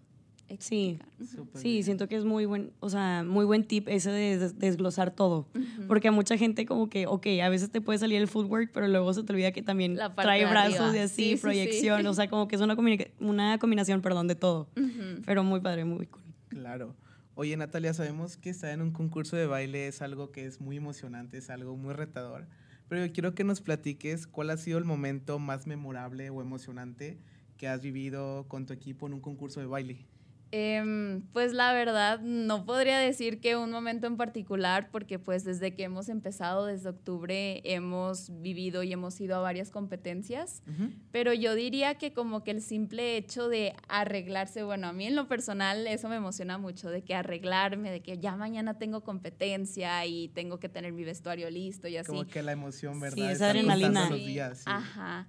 Sí, 0.58 0.98
explicar. 1.20 1.48
sí, 1.60 1.82
siento 1.82 2.08
que 2.08 2.16
es 2.16 2.24
muy 2.24 2.46
buen, 2.46 2.72
o 2.80 2.88
sea, 2.88 3.24
muy 3.26 3.44
buen 3.44 3.64
tip 3.64 3.88
ese 3.88 4.10
de 4.10 4.38
des- 4.38 4.58
desglosar 4.58 5.10
todo. 5.10 5.48
Porque 5.88 6.08
a 6.08 6.12
mucha 6.12 6.36
gente 6.38 6.66
como 6.66 6.88
que, 6.88 7.06
ok, 7.06 7.26
a 7.42 7.48
veces 7.48 7.70
te 7.70 7.80
puede 7.80 7.98
salir 7.98 8.20
el 8.20 8.28
footwork, 8.28 8.70
pero 8.72 8.86
luego 8.88 9.12
se 9.12 9.22
te 9.24 9.32
olvida 9.32 9.50
que 9.52 9.62
también 9.62 9.98
trae 10.16 10.44
de 10.44 10.50
brazos 10.50 10.80
arriba. 10.80 10.96
y 10.96 11.00
así, 11.00 11.14
Sí, 11.22 11.30
sí, 11.30 11.36
sí. 11.36 11.42
proyección, 11.42 12.06
o 12.06 12.14
sea, 12.14 12.28
como 12.28 12.46
que 12.48 12.56
es 12.56 12.62
una, 12.62 12.76
una 13.20 13.58
combinación, 13.58 14.02
perdón, 14.02 14.28
de 14.28 14.34
todo. 14.36 14.68
Ujú. 14.76 15.22
Pero 15.24 15.42
muy 15.42 15.60
padre, 15.60 15.84
muy 15.84 16.06
cool. 16.06 16.22
Claro. 16.48 16.94
Oye, 17.34 17.56
Natalia, 17.56 17.92
sabemos 17.92 18.36
que 18.38 18.48
estar 18.50 18.70
en 18.70 18.80
un 18.80 18.92
concurso 18.92 19.36
de 19.36 19.46
baile 19.46 19.88
es 19.88 20.00
algo 20.00 20.30
que 20.32 20.46
es 20.46 20.60
muy 20.60 20.76
emocionante, 20.76 21.36
es 21.38 21.50
algo 21.50 21.76
muy 21.76 21.92
retador. 21.92 22.46
Pero 22.88 23.04
yo 23.04 23.12
quiero 23.12 23.34
que 23.34 23.44
nos 23.44 23.60
platiques 23.60 24.26
cuál 24.26 24.48
ha 24.50 24.56
sido 24.56 24.78
el 24.78 24.84
momento 24.84 25.38
más 25.38 25.66
memorable 25.66 26.30
o 26.30 26.40
emocionante 26.40 27.18
que 27.58 27.68
has 27.68 27.82
vivido 27.82 28.46
con 28.48 28.64
tu 28.64 28.72
equipo 28.72 29.06
en 29.06 29.12
un 29.14 29.20
concurso 29.20 29.60
de 29.60 29.66
baile. 29.66 30.06
Em, 30.52 31.22
pues 31.32 31.52
la 31.52 31.72
verdad, 31.72 32.20
no 32.20 32.64
podría 32.64 32.98
decir 32.98 33.40
que 33.40 33.56
un 33.56 33.70
momento 33.70 34.06
en 34.06 34.16
particular, 34.16 34.90
porque 34.92 35.18
pues 35.18 35.44
desde 35.44 35.74
que 35.74 35.82
hemos 35.82 36.08
empezado, 36.08 36.66
desde 36.66 36.88
octubre, 36.90 37.60
hemos 37.64 38.30
vivido 38.40 38.82
y 38.82 38.92
hemos 38.92 39.20
ido 39.20 39.36
a 39.36 39.40
varias 39.40 39.70
competencias. 39.70 40.62
Pero 41.10 41.32
yo 41.32 41.54
diría 41.54 41.96
que 41.96 42.12
como 42.12 42.44
que 42.44 42.52
el 42.52 42.62
simple 42.62 43.16
hecho 43.16 43.48
de 43.48 43.74
arreglarse, 43.88 44.62
bueno, 44.62 44.86
a 44.86 44.92
mí 44.92 45.06
en 45.06 45.16
lo 45.16 45.26
personal 45.26 45.86
eso 45.86 46.08
me 46.08 46.16
emociona 46.16 46.58
mucho, 46.58 46.90
de 46.90 47.02
que 47.02 47.14
arreglarme, 47.14 47.90
de 47.90 48.00
que 48.00 48.18
ya 48.18 48.36
mañana 48.36 48.78
tengo 48.78 49.02
competencia 49.02 50.06
y 50.06 50.28
tengo 50.28 50.60
que 50.60 50.68
tener 50.68 50.92
mi 50.92 51.04
vestuario 51.04 51.50
listo 51.50 51.88
y 51.88 51.96
así. 51.96 52.06
Como 52.06 52.26
que 52.26 52.42
la 52.42 52.52
emoción, 52.52 53.00
¿verdad? 53.00 53.16
Sí, 53.16 53.22
esa 53.22 53.32
Estar 53.32 53.50
adrenalina. 53.50 54.10
los 54.10 54.18
días, 54.18 54.58
sí. 54.58 54.64
Ajá. 54.66 55.26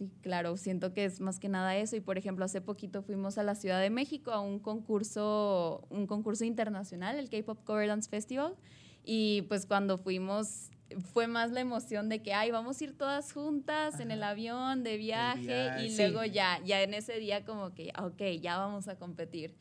Sí, 0.00 0.10
claro, 0.22 0.56
siento 0.56 0.94
que 0.94 1.04
es 1.04 1.20
más 1.20 1.38
que 1.38 1.50
nada 1.50 1.76
eso. 1.76 1.94
Y 1.94 2.00
por 2.00 2.16
ejemplo, 2.16 2.46
hace 2.46 2.62
poquito 2.62 3.02
fuimos 3.02 3.36
a 3.36 3.42
la 3.42 3.54
Ciudad 3.54 3.78
de 3.82 3.90
México 3.90 4.30
a 4.30 4.40
un 4.40 4.58
concurso, 4.58 5.86
un 5.90 6.06
concurso 6.06 6.46
internacional, 6.46 7.18
el 7.18 7.28
K-Pop 7.28 7.62
Cover 7.64 7.86
Dance 7.86 8.08
Festival. 8.08 8.56
Y 9.04 9.42
pues 9.42 9.66
cuando 9.66 9.98
fuimos 9.98 10.70
fue 11.12 11.26
más 11.26 11.50
la 11.50 11.60
emoción 11.60 12.08
de 12.08 12.22
que, 12.22 12.32
ay, 12.32 12.50
vamos 12.50 12.80
a 12.80 12.84
ir 12.84 12.96
todas 12.96 13.30
juntas 13.34 14.00
en 14.00 14.10
el 14.10 14.22
avión 14.22 14.84
de 14.84 14.96
viaje 14.96 15.42
viaje, 15.42 15.84
y 15.84 15.90
sí. 15.90 15.98
luego 15.98 16.24
ya, 16.24 16.58
ya 16.64 16.80
en 16.80 16.94
ese 16.94 17.18
día 17.18 17.44
como 17.44 17.74
que, 17.74 17.92
ok, 18.02 18.40
ya 18.40 18.56
vamos 18.56 18.88
a 18.88 18.98
competir. 18.98 19.54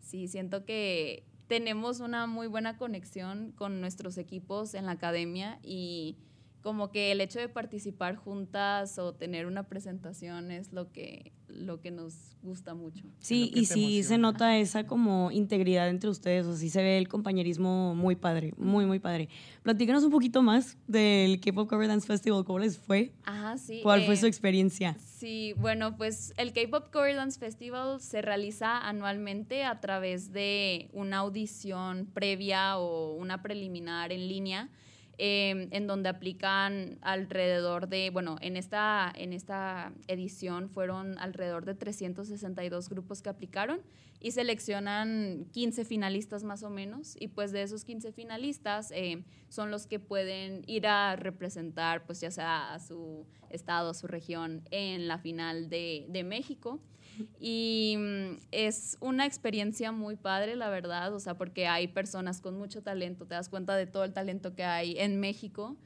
Sí, 0.00 0.28
siento 0.28 0.66
que 0.66 1.24
tenemos 1.46 2.00
una 2.00 2.26
muy 2.26 2.48
buena 2.48 2.76
conexión 2.76 3.52
con 3.52 3.80
nuestros 3.80 4.18
equipos 4.18 4.74
en 4.74 4.84
la 4.84 4.92
academia 4.92 5.58
y 5.62 6.18
como 6.66 6.90
que 6.90 7.12
el 7.12 7.20
hecho 7.20 7.38
de 7.38 7.48
participar 7.48 8.16
juntas 8.16 8.98
o 8.98 9.14
tener 9.14 9.46
una 9.46 9.68
presentación 9.68 10.50
es 10.50 10.72
lo 10.72 10.90
que, 10.90 11.30
lo 11.46 11.80
que 11.80 11.92
nos 11.92 12.36
gusta 12.42 12.74
mucho. 12.74 13.04
Sí, 13.20 13.52
y 13.54 13.66
sí 13.66 14.02
se 14.02 14.18
nota 14.18 14.58
esa 14.58 14.84
como 14.84 15.30
integridad 15.30 15.88
entre 15.88 16.10
ustedes, 16.10 16.44
o 16.44 16.56
sí 16.56 16.68
se 16.68 16.82
ve 16.82 16.98
el 16.98 17.06
compañerismo 17.06 17.94
muy 17.94 18.16
padre, 18.16 18.52
muy, 18.56 18.84
muy 18.84 18.98
padre. 18.98 19.28
Platícanos 19.62 20.02
un 20.02 20.10
poquito 20.10 20.42
más 20.42 20.76
del 20.88 21.38
K-Pop 21.38 21.68
Cover 21.68 21.86
Dance 21.86 22.04
Festival, 22.04 22.44
¿cómo 22.44 22.58
les 22.58 22.78
fue? 22.78 23.12
Ajá, 23.22 23.56
sí. 23.58 23.78
¿Cuál 23.84 24.02
fue 24.02 24.14
eh, 24.14 24.16
su 24.16 24.26
experiencia? 24.26 24.96
Sí, 24.98 25.52
bueno, 25.58 25.96
pues 25.96 26.34
el 26.36 26.52
K-Pop 26.52 26.90
Cover 26.92 27.14
Dance 27.14 27.38
Festival 27.38 28.00
se 28.00 28.22
realiza 28.22 28.76
anualmente 28.76 29.62
a 29.62 29.78
través 29.78 30.32
de 30.32 30.88
una 30.92 31.18
audición 31.18 32.06
previa 32.12 32.76
o 32.76 33.14
una 33.14 33.40
preliminar 33.40 34.10
en 34.10 34.26
línea, 34.26 34.68
eh, 35.18 35.68
en 35.70 35.86
donde 35.86 36.08
aplican 36.08 36.98
alrededor 37.00 37.88
de, 37.88 38.10
bueno, 38.10 38.36
en 38.40 38.56
esta, 38.56 39.10
en 39.14 39.32
esta 39.32 39.92
edición 40.08 40.68
fueron 40.68 41.18
alrededor 41.18 41.64
de 41.64 41.74
362 41.74 42.88
grupos 42.90 43.22
que 43.22 43.30
aplicaron 43.30 43.80
y 44.20 44.32
seleccionan 44.32 45.46
15 45.52 45.84
finalistas 45.84 46.44
más 46.44 46.62
o 46.62 46.70
menos 46.70 47.16
y 47.18 47.28
pues 47.28 47.52
de 47.52 47.62
esos 47.62 47.84
15 47.84 48.12
finalistas 48.12 48.90
eh, 48.90 49.24
son 49.48 49.70
los 49.70 49.86
que 49.86 50.00
pueden 50.00 50.62
ir 50.66 50.86
a 50.86 51.16
representar 51.16 52.04
pues 52.04 52.20
ya 52.20 52.30
sea 52.30 52.74
a 52.74 52.78
su 52.78 53.26
estado, 53.50 53.90
a 53.90 53.94
su 53.94 54.06
región 54.06 54.62
en 54.70 55.08
la 55.08 55.18
final 55.18 55.70
de, 55.70 56.06
de 56.08 56.24
México. 56.24 56.80
Y 57.40 57.96
mm, 57.98 58.38
es 58.50 58.96
una 59.00 59.26
experiencia 59.26 59.92
muy 59.92 60.16
padre, 60.16 60.56
la 60.56 60.68
verdad, 60.68 61.14
o 61.14 61.20
sea, 61.20 61.34
porque 61.34 61.66
hay 61.66 61.88
personas 61.88 62.40
con 62.40 62.58
mucho 62.58 62.82
talento, 62.82 63.26
te 63.26 63.34
das 63.34 63.48
cuenta 63.48 63.76
de 63.76 63.86
todo 63.86 64.04
el 64.04 64.12
talento 64.12 64.54
que 64.54 64.64
hay 64.64 64.98
en 64.98 65.20
México. 65.20 65.76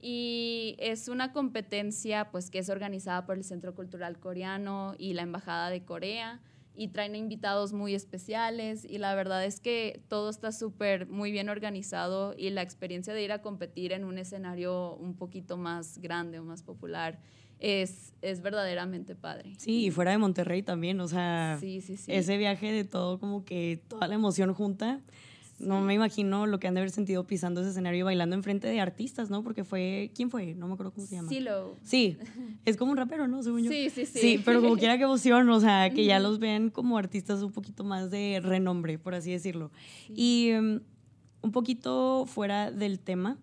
Y 0.00 0.76
es 0.78 1.08
una 1.08 1.32
competencia 1.32 2.30
pues 2.30 2.50
que 2.50 2.58
es 2.58 2.70
organizada 2.70 3.26
por 3.26 3.36
el 3.36 3.44
Centro 3.44 3.74
Cultural 3.74 4.18
Coreano 4.18 4.94
y 4.98 5.12
la 5.12 5.22
Embajada 5.22 5.68
de 5.68 5.84
Corea 5.84 6.40
y 6.74 6.88
traen 6.88 7.14
invitados 7.14 7.74
muy 7.74 7.94
especiales 7.94 8.86
y 8.86 8.96
la 8.96 9.14
verdad 9.14 9.44
es 9.44 9.60
que 9.60 10.02
todo 10.08 10.30
está 10.30 10.52
súper 10.52 11.06
muy 11.08 11.32
bien 11.32 11.50
organizado 11.50 12.34
y 12.38 12.48
la 12.48 12.62
experiencia 12.62 13.12
de 13.12 13.22
ir 13.22 13.32
a 13.32 13.42
competir 13.42 13.92
en 13.92 14.04
un 14.04 14.16
escenario 14.16 14.94
un 14.96 15.14
poquito 15.14 15.58
más 15.58 15.98
grande 15.98 16.38
o 16.38 16.44
más 16.44 16.62
popular 16.62 17.18
es, 17.60 18.14
es 18.22 18.42
verdaderamente 18.42 19.14
padre. 19.14 19.52
Sí, 19.58 19.86
y 19.86 19.90
fuera 19.90 20.10
de 20.10 20.18
Monterrey 20.18 20.62
también, 20.62 21.00
o 21.00 21.08
sea, 21.08 21.58
Sí, 21.60 21.80
sí, 21.80 21.96
sí. 21.96 22.10
ese 22.12 22.36
viaje 22.36 22.72
de 22.72 22.84
todo, 22.84 23.20
como 23.20 23.44
que 23.44 23.80
toda 23.88 24.08
la 24.08 24.14
emoción 24.14 24.52
junta. 24.54 25.00
No 25.58 25.82
me 25.82 25.92
imagino 25.92 26.46
lo 26.46 26.58
que 26.58 26.68
han 26.68 26.74
de 26.74 26.80
haber 26.80 26.90
sentido 26.90 27.26
pisando 27.26 27.60
ese 27.60 27.68
escenario 27.68 28.00
y 28.00 28.02
bailando 28.02 28.34
enfrente 28.34 28.66
de 28.66 28.80
artistas, 28.80 29.28
¿no? 29.28 29.42
Porque 29.42 29.62
fue, 29.62 30.10
¿quién 30.14 30.30
fue? 30.30 30.54
No 30.54 30.66
me 30.66 30.72
acuerdo 30.72 30.90
cómo 30.90 31.06
se 31.06 31.16
llama. 31.16 31.28
Silo. 31.28 31.76
Sí, 31.82 32.16
es 32.64 32.78
como 32.78 32.92
un 32.92 32.96
rapero, 32.96 33.28
¿no? 33.28 33.42
Según 33.42 33.64
yo. 33.64 33.70
Sí, 33.70 33.90
sí, 33.90 34.06
sí. 34.06 34.18
Sí, 34.20 34.42
pero 34.42 34.62
como 34.62 34.78
quiera 34.78 34.96
que 34.96 35.04
emoción, 35.04 35.50
o 35.50 35.60
sea, 35.60 35.90
que 35.90 36.06
ya 36.06 36.18
los 36.18 36.38
vean 36.38 36.70
como 36.70 36.96
artistas 36.96 37.42
un 37.42 37.52
poquito 37.52 37.84
más 37.84 38.10
de 38.10 38.40
renombre, 38.42 38.98
por 38.98 39.14
así 39.14 39.32
decirlo. 39.32 39.70
Y 40.08 40.52
um, 40.54 40.80
un 41.42 41.52
poquito 41.52 42.24
fuera 42.26 42.70
del 42.70 42.98
tema, 42.98 43.36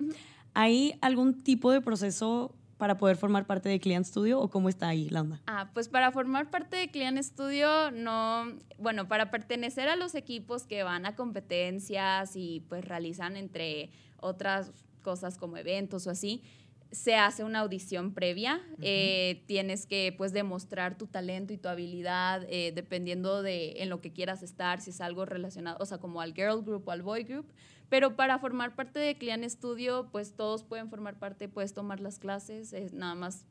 ¿hay 0.56 0.96
algún 1.02 1.36
tipo 1.44 1.72
de 1.72 1.82
proceso 1.82 2.56
para 2.78 2.98
poder 2.98 3.18
formar 3.18 3.46
parte 3.46 3.70
de 3.70 3.80
Client 3.80 4.06
Studio 4.06 4.40
o 4.40 4.50
cómo 4.50 4.70
está 4.70 4.88
ahí 4.88 5.10
la 5.10 5.22
onda? 5.22 5.42
Ah, 5.48 5.70
pues 5.74 5.90
para 5.90 6.12
formar 6.12 6.50
parte 6.50 6.78
de 6.78 6.90
Client 6.90 7.18
Studio, 7.22 7.92
no, 7.92 8.46
bueno, 8.78 9.08
para 9.08 9.32
pertenecer 9.32 9.90
a 9.90 9.96
los 9.96 10.16
equipos 10.16 10.66
que 10.66 10.84
van 10.84 11.06
a 11.06 11.16
competencias 11.16 12.36
y 12.36 12.64
pues 12.70 12.86
realizan 12.86 13.36
entre 13.36 13.90
otras 14.20 14.72
cosas 15.02 15.38
como 15.38 15.58
eventos 15.58 16.06
o 16.08 16.12
así, 16.12 16.44
se 16.92 17.16
hace 17.16 17.44
una 17.44 17.60
audición 17.60 18.14
previa. 18.14 18.62
Eh, 18.82 19.44
tienes 19.46 19.86
que 19.86 20.14
pues 20.18 20.32
demostrar 20.32 20.98
tu 20.98 21.08
talento 21.08 21.54
y 21.54 21.58
tu 21.58 21.68
habilidad 21.68 22.46
eh, 22.50 22.72
dependiendo 22.74 23.42
de 23.42 23.82
en 23.82 23.90
lo 23.90 24.02
que 24.02 24.14
quieras 24.14 24.44
estar, 24.44 24.82
si 24.82 24.92
es 24.92 25.02
algo 25.02 25.26
relacionado, 25.26 25.78
o 25.80 25.86
sea, 25.86 25.98
como 25.98 26.22
al 26.22 26.34
girl 26.34 26.64
group 26.64 26.88
o 26.88 26.92
al 26.92 27.02
boy 27.02 27.24
group. 27.24 27.46
Pero 27.90 28.16
para 28.16 28.38
formar 28.40 28.76
parte 28.76 29.00
de 29.00 29.16
Client 29.18 29.44
Studio, 29.46 30.10
pues 30.12 30.34
todos 30.36 30.64
pueden 30.64 30.90
formar 30.90 31.18
parte, 31.20 31.48
puedes 31.48 31.74
tomar 31.74 32.00
las 32.00 32.20
clases, 32.20 32.74
es 32.74 32.94
nada 32.94 33.16
más 33.16 33.46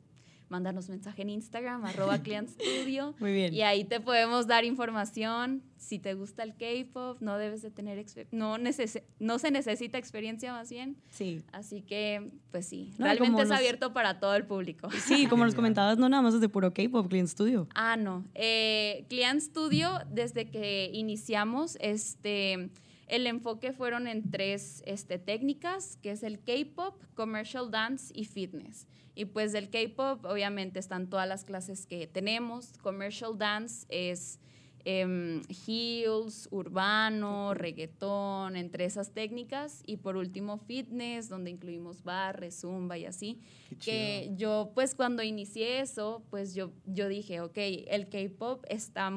mándanos 0.49 0.87
mensaje 0.87 1.23
en 1.23 1.29
Instagram, 1.29 1.83
arroba 1.85 2.19
Client 2.19 2.47
Studio. 2.49 3.13
Muy 3.19 3.33
bien. 3.33 3.53
Y 3.53 3.63
ahí 3.63 3.83
te 3.83 3.99
podemos 3.99 4.47
dar 4.47 4.63
información. 4.63 5.61
Si 5.75 5.99
te 5.99 6.13
gusta 6.13 6.43
el 6.43 6.55
K-pop, 6.55 7.17
no 7.19 7.37
debes 7.37 7.61
de 7.61 7.69
tener, 7.69 7.97
exper- 7.99 8.27
no, 8.31 8.57
neces- 8.57 9.03
no 9.19 9.39
se 9.39 9.51
necesita 9.51 9.97
experiencia 9.97 10.53
más 10.53 10.69
bien. 10.69 10.95
Sí. 11.09 11.43
Así 11.51 11.81
que, 11.81 12.31
pues 12.51 12.65
sí, 12.65 12.93
No, 12.97 13.05
realmente 13.05 13.41
es 13.41 13.51
abierto 13.51 13.91
para 13.91 14.19
todo 14.21 14.35
el 14.35 14.45
público. 14.45 14.89
Sí, 14.91 15.27
como 15.27 15.43
nos 15.43 15.53
comentabas, 15.53 15.97
no 15.97 16.07
nada 16.07 16.23
más 16.23 16.33
es 16.33 16.39
de 16.41 16.47
puro 16.47 16.73
K-pop, 16.73 17.09
Client 17.09 17.27
Studio. 17.27 17.67
Ah, 17.75 17.97
no. 17.97 18.23
Eh, 18.33 19.05
Client 19.09 19.41
Studio, 19.41 19.99
desde 20.09 20.49
que 20.49 20.89
iniciamos, 20.93 21.77
este, 21.81 22.69
el 23.07 23.27
enfoque 23.27 23.71
fueron 23.71 24.07
en 24.07 24.29
tres 24.29 24.83
este, 24.85 25.17
técnicas, 25.17 25.97
que 25.97 26.11
es 26.11 26.23
el 26.23 26.39
K-pop, 26.39 27.01
commercial 27.15 27.71
dance 27.71 28.11
y 28.15 28.25
fitness. 28.25 28.87
Y 29.15 29.25
pues 29.25 29.51
del 29.51 29.69
K-pop, 29.69 30.25
obviamente, 30.25 30.79
están 30.79 31.09
todas 31.09 31.27
las 31.27 31.43
clases 31.43 31.87
que 31.87 32.05
tenemos. 32.05 32.77
Commercial 32.83 33.37
dance 33.37 33.87
es 33.89 34.39
em, 34.85 35.41
heels, 35.65 36.47
urbano, 36.51 37.53
reggaetón, 37.53 38.55
entre 38.55 38.85
esas 38.85 39.11
técnicas. 39.11 39.81
Y 39.87 39.97
por 39.97 40.17
último, 40.17 40.57
fitness, 40.57 41.29
donde 41.29 41.49
incluimos 41.49 42.03
barre, 42.03 42.51
zumba 42.51 42.97
y 42.97 43.05
así 43.05 43.41
que 43.83 44.31
yo 44.35 44.71
pues 44.73 44.95
cuando 44.95 45.23
inicié 45.23 45.81
eso, 45.81 46.23
pues 46.29 46.55
yo, 46.55 46.71
yo 46.85 47.07
dije, 47.07 47.41
ok, 47.41 47.57
el 47.87 48.09
K-Pop 48.09 48.65
está, 48.69 49.11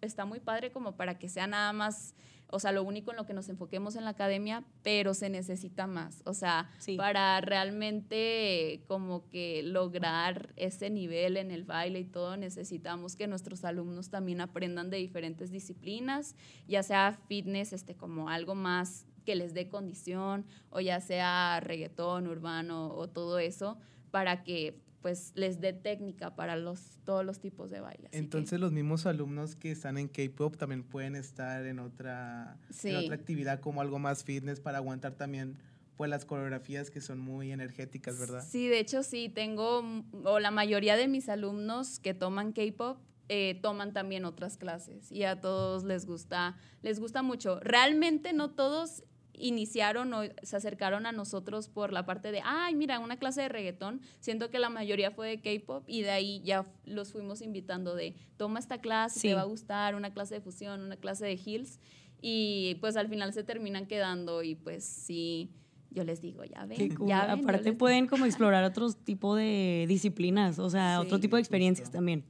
está 0.00 0.24
muy 0.24 0.40
padre 0.40 0.70
como 0.70 0.96
para 0.96 1.18
que 1.18 1.28
sea 1.28 1.46
nada 1.46 1.72
más, 1.72 2.14
o 2.48 2.58
sea, 2.60 2.72
lo 2.72 2.82
único 2.82 3.10
en 3.10 3.16
lo 3.16 3.26
que 3.26 3.34
nos 3.34 3.48
enfoquemos 3.48 3.96
en 3.96 4.04
la 4.04 4.10
academia, 4.10 4.64
pero 4.82 5.14
se 5.14 5.28
necesita 5.30 5.86
más, 5.86 6.22
o 6.24 6.32
sea, 6.34 6.70
Sí. 6.78 6.96
para 6.96 7.40
realmente 7.40 8.82
como 8.86 9.28
que 9.28 9.62
lograr 9.62 10.52
ese 10.56 10.90
nivel 10.90 11.36
en 11.36 11.50
el 11.50 11.64
baile 11.64 12.00
y 12.00 12.04
todo, 12.04 12.36
necesitamos 12.36 13.16
que 13.16 13.26
nuestros 13.26 13.64
alumnos 13.64 14.10
también 14.10 14.40
aprendan 14.40 14.90
de 14.90 14.98
diferentes 14.98 15.50
disciplinas, 15.50 16.36
ya 16.68 16.82
sea 16.82 17.18
fitness, 17.28 17.72
este, 17.72 17.94
como 17.96 18.28
algo 18.28 18.54
más 18.54 19.06
que 19.24 19.34
les 19.34 19.54
dé 19.54 19.68
condición, 19.68 20.46
o 20.70 20.80
ya 20.80 21.00
sea 21.00 21.58
reggaetón, 21.60 22.28
urbano 22.28 22.94
o 22.94 23.08
todo 23.08 23.38
eso, 23.40 23.76
para 24.12 24.44
que 24.44 24.80
pues 25.06 25.30
les 25.36 25.60
dé 25.60 25.72
técnica 25.72 26.34
para 26.34 26.56
los, 26.56 26.98
todos 27.04 27.24
los 27.24 27.38
tipos 27.38 27.70
de 27.70 27.78
baile. 27.78 28.08
Entonces 28.10 28.58
los 28.58 28.72
mismos 28.72 29.06
alumnos 29.06 29.54
que 29.54 29.70
están 29.70 29.98
en 29.98 30.08
K-Pop 30.08 30.56
también 30.56 30.82
pueden 30.82 31.14
estar 31.14 31.64
en 31.64 31.78
otra, 31.78 32.58
en 32.82 32.96
otra 32.96 33.14
actividad 33.14 33.60
como 33.60 33.80
algo 33.80 34.00
más 34.00 34.24
fitness 34.24 34.58
para 34.58 34.78
aguantar 34.78 35.14
también 35.14 35.58
pues 35.96 36.10
las 36.10 36.24
coreografías 36.24 36.90
que 36.90 37.00
son 37.00 37.20
muy 37.20 37.52
energéticas, 37.52 38.18
¿verdad? 38.18 38.44
Sí, 38.44 38.66
de 38.66 38.80
hecho 38.80 39.04
sí, 39.04 39.28
tengo, 39.28 39.84
o 40.24 40.40
la 40.40 40.50
mayoría 40.50 40.96
de 40.96 41.06
mis 41.06 41.28
alumnos 41.28 42.00
que 42.00 42.12
toman 42.12 42.50
K-Pop 42.50 42.98
eh, 43.28 43.60
toman 43.62 43.92
también 43.92 44.24
otras 44.24 44.56
clases 44.56 45.12
y 45.12 45.22
a 45.22 45.40
todos 45.40 45.84
les 45.84 46.04
gusta, 46.04 46.56
les 46.82 46.98
gusta 46.98 47.22
mucho. 47.22 47.60
Realmente 47.60 48.32
no 48.32 48.50
todos 48.50 49.04
iniciaron 49.38 50.12
o 50.12 50.22
se 50.42 50.56
acercaron 50.56 51.06
a 51.06 51.12
nosotros 51.12 51.68
por 51.68 51.92
la 51.92 52.06
parte 52.06 52.32
de, 52.32 52.40
ay, 52.44 52.74
mira, 52.74 52.98
una 52.98 53.16
clase 53.16 53.42
de 53.42 53.48
reggaetón. 53.48 54.00
Siento 54.20 54.50
que 54.50 54.58
la 54.58 54.70
mayoría 54.70 55.10
fue 55.10 55.28
de 55.28 55.40
K-pop 55.40 55.84
y 55.86 56.02
de 56.02 56.10
ahí 56.10 56.42
ya 56.44 56.64
los 56.84 57.12
fuimos 57.12 57.42
invitando 57.42 57.94
de, 57.94 58.14
toma 58.36 58.58
esta 58.58 58.78
clase, 58.78 59.28
te 59.28 59.34
va 59.34 59.42
a 59.42 59.44
gustar, 59.44 59.94
una 59.94 60.12
clase 60.12 60.36
de 60.36 60.40
fusión, 60.40 60.80
una 60.80 60.96
clase 60.96 61.26
de 61.26 61.38
heels. 61.44 61.80
Y 62.20 62.76
pues 62.80 62.96
al 62.96 63.08
final 63.08 63.32
se 63.32 63.44
terminan 63.44 63.86
quedando 63.86 64.42
y 64.42 64.54
pues 64.54 64.84
sí, 64.84 65.50
yo 65.90 66.04
les 66.04 66.20
digo, 66.20 66.44
ya 66.44 66.66
ven. 66.66 66.96
Aparte 67.12 67.72
pueden 67.72 68.06
como 68.06 68.24
explorar 68.24 68.64
otro 68.64 68.92
tipo 68.92 69.34
de 69.34 69.84
disciplinas, 69.88 70.58
o 70.58 70.70
sea, 70.70 71.00
otro 71.00 71.20
tipo 71.20 71.36
de 71.36 71.42
experiencias 71.42 71.90
también. 71.90 72.24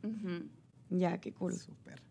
Ya, 0.90 1.18
qué 1.18 1.32
cool. 1.32 1.54
Súper. 1.54 2.05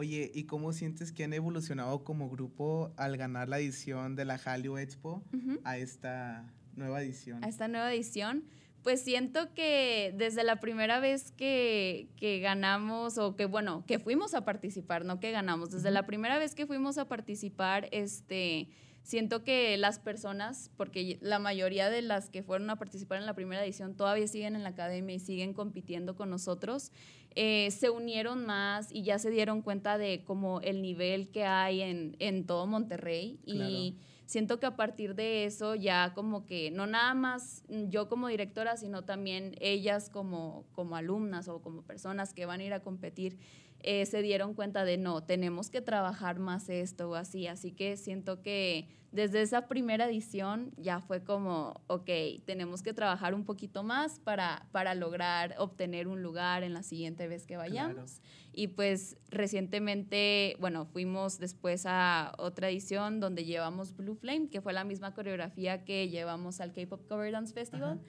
Oye, 0.00 0.30
¿y 0.32 0.44
cómo 0.44 0.72
sientes 0.72 1.10
que 1.10 1.24
han 1.24 1.32
evolucionado 1.32 2.04
como 2.04 2.30
grupo 2.30 2.92
al 2.96 3.16
ganar 3.16 3.48
la 3.48 3.58
edición 3.58 4.14
de 4.14 4.24
la 4.24 4.38
Hallyu 4.38 4.78
Expo 4.78 5.24
a 5.64 5.76
esta 5.76 6.54
nueva 6.76 7.02
edición? 7.02 7.42
A 7.42 7.48
esta 7.48 7.66
nueva 7.66 7.92
edición. 7.92 8.44
Pues 8.84 9.02
siento 9.02 9.52
que 9.54 10.14
desde 10.16 10.44
la 10.44 10.60
primera 10.60 11.00
vez 11.00 11.32
que, 11.32 12.10
que, 12.16 12.38
ganamos, 12.38 13.18
o 13.18 13.34
que 13.34 13.46
bueno, 13.46 13.82
que 13.88 13.98
fuimos 13.98 14.34
a 14.34 14.44
participar, 14.44 15.04
no 15.04 15.18
que 15.18 15.32
ganamos, 15.32 15.72
desde 15.72 15.90
la 15.90 16.06
primera 16.06 16.38
vez 16.38 16.54
que 16.54 16.64
fuimos 16.64 16.96
a 16.96 17.08
participar, 17.08 17.88
este, 17.90 18.68
siento 19.08 19.42
que 19.42 19.74
las 19.78 19.98
personas, 19.98 20.70
porque 20.76 21.18
la 21.22 21.38
mayoría 21.38 21.88
de 21.88 22.02
las 22.02 22.28
que 22.28 22.42
fueron 22.42 22.68
a 22.68 22.76
participar 22.76 23.18
en 23.18 23.24
la 23.24 23.32
primera 23.32 23.64
edición 23.64 23.94
todavía 23.94 24.28
siguen 24.28 24.54
en 24.54 24.62
la 24.62 24.68
academia 24.68 25.16
y 25.16 25.18
siguen 25.18 25.54
compitiendo 25.54 26.14
con 26.14 26.28
nosotros, 26.28 26.92
eh, 27.34 27.70
se 27.70 27.88
unieron 27.88 28.44
más 28.44 28.92
y 28.92 29.04
ya 29.04 29.18
se 29.18 29.30
dieron 29.30 29.62
cuenta 29.62 29.96
de 29.96 30.24
como 30.24 30.60
el 30.60 30.82
nivel 30.82 31.30
que 31.30 31.44
hay 31.44 31.80
en, 31.80 32.16
en 32.18 32.44
todo 32.44 32.66
Monterrey. 32.66 33.40
Y 33.46 33.96
siento 34.26 34.60
que 34.60 34.66
a 34.66 34.76
partir 34.76 35.14
de 35.14 35.46
eso 35.46 35.74
ya 35.74 36.12
como 36.14 36.44
que 36.44 36.70
no 36.70 36.86
nada 36.86 37.14
más 37.14 37.64
yo 37.88 38.10
como 38.10 38.28
directora, 38.28 38.76
sino 38.76 39.04
también 39.04 39.54
ellas 39.58 40.10
como, 40.10 40.66
como 40.72 40.96
alumnas 40.96 41.48
o 41.48 41.62
como 41.62 41.80
personas 41.80 42.34
que 42.34 42.44
van 42.44 42.60
a 42.60 42.64
ir 42.64 42.74
a 42.74 42.82
competir 42.82 43.38
eh, 43.80 44.06
se 44.06 44.22
dieron 44.22 44.54
cuenta 44.54 44.84
de 44.84 44.96
no, 44.96 45.22
tenemos 45.22 45.70
que 45.70 45.80
trabajar 45.80 46.38
más 46.38 46.68
esto 46.68 47.10
o 47.10 47.14
así. 47.14 47.46
Así 47.46 47.72
que 47.72 47.96
siento 47.96 48.42
que 48.42 48.88
desde 49.12 49.40
esa 49.40 49.68
primera 49.68 50.06
edición 50.06 50.72
ya 50.76 51.00
fue 51.00 51.24
como, 51.24 51.80
ok, 51.86 52.10
tenemos 52.44 52.82
que 52.82 52.92
trabajar 52.92 53.34
un 53.34 53.44
poquito 53.44 53.82
más 53.82 54.20
para, 54.20 54.66
para 54.70 54.94
lograr 54.94 55.54
obtener 55.58 56.08
un 56.08 56.22
lugar 56.22 56.62
en 56.62 56.74
la 56.74 56.82
siguiente 56.82 57.26
vez 57.26 57.46
que 57.46 57.56
vayamos. 57.56 58.20
Y 58.52 58.68
pues 58.68 59.16
recientemente, 59.30 60.56
bueno, 60.60 60.84
fuimos 60.84 61.38
después 61.38 61.84
a 61.86 62.34
otra 62.38 62.68
edición 62.68 63.20
donde 63.20 63.44
llevamos 63.44 63.96
Blue 63.96 64.16
Flame, 64.16 64.50
que 64.50 64.60
fue 64.60 64.72
la 64.72 64.84
misma 64.84 65.14
coreografía 65.14 65.84
que 65.84 66.08
llevamos 66.08 66.60
al 66.60 66.72
K-Pop 66.72 67.06
Cover 67.08 67.32
Dance 67.32 67.54
Festival. 67.54 68.00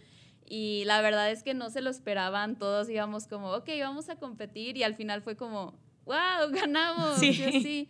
Y 0.50 0.84
la 0.86 1.00
verdad 1.02 1.30
es 1.32 1.44
que 1.44 1.54
no 1.54 1.70
se 1.70 1.82
lo 1.82 1.92
esperaban, 1.92 2.58
todos 2.58 2.90
íbamos 2.90 3.28
como, 3.28 3.52
ok, 3.52 3.70
vamos 3.80 4.10
a 4.10 4.16
competir 4.16 4.78
y 4.78 4.84
al 4.84 4.96
final 4.96 5.22
fue 5.22 5.38
como, 5.38 5.76
wow, 6.10 6.52
ganamos. 6.52 7.20
Sí. 7.20 7.34
sí. 7.34 7.90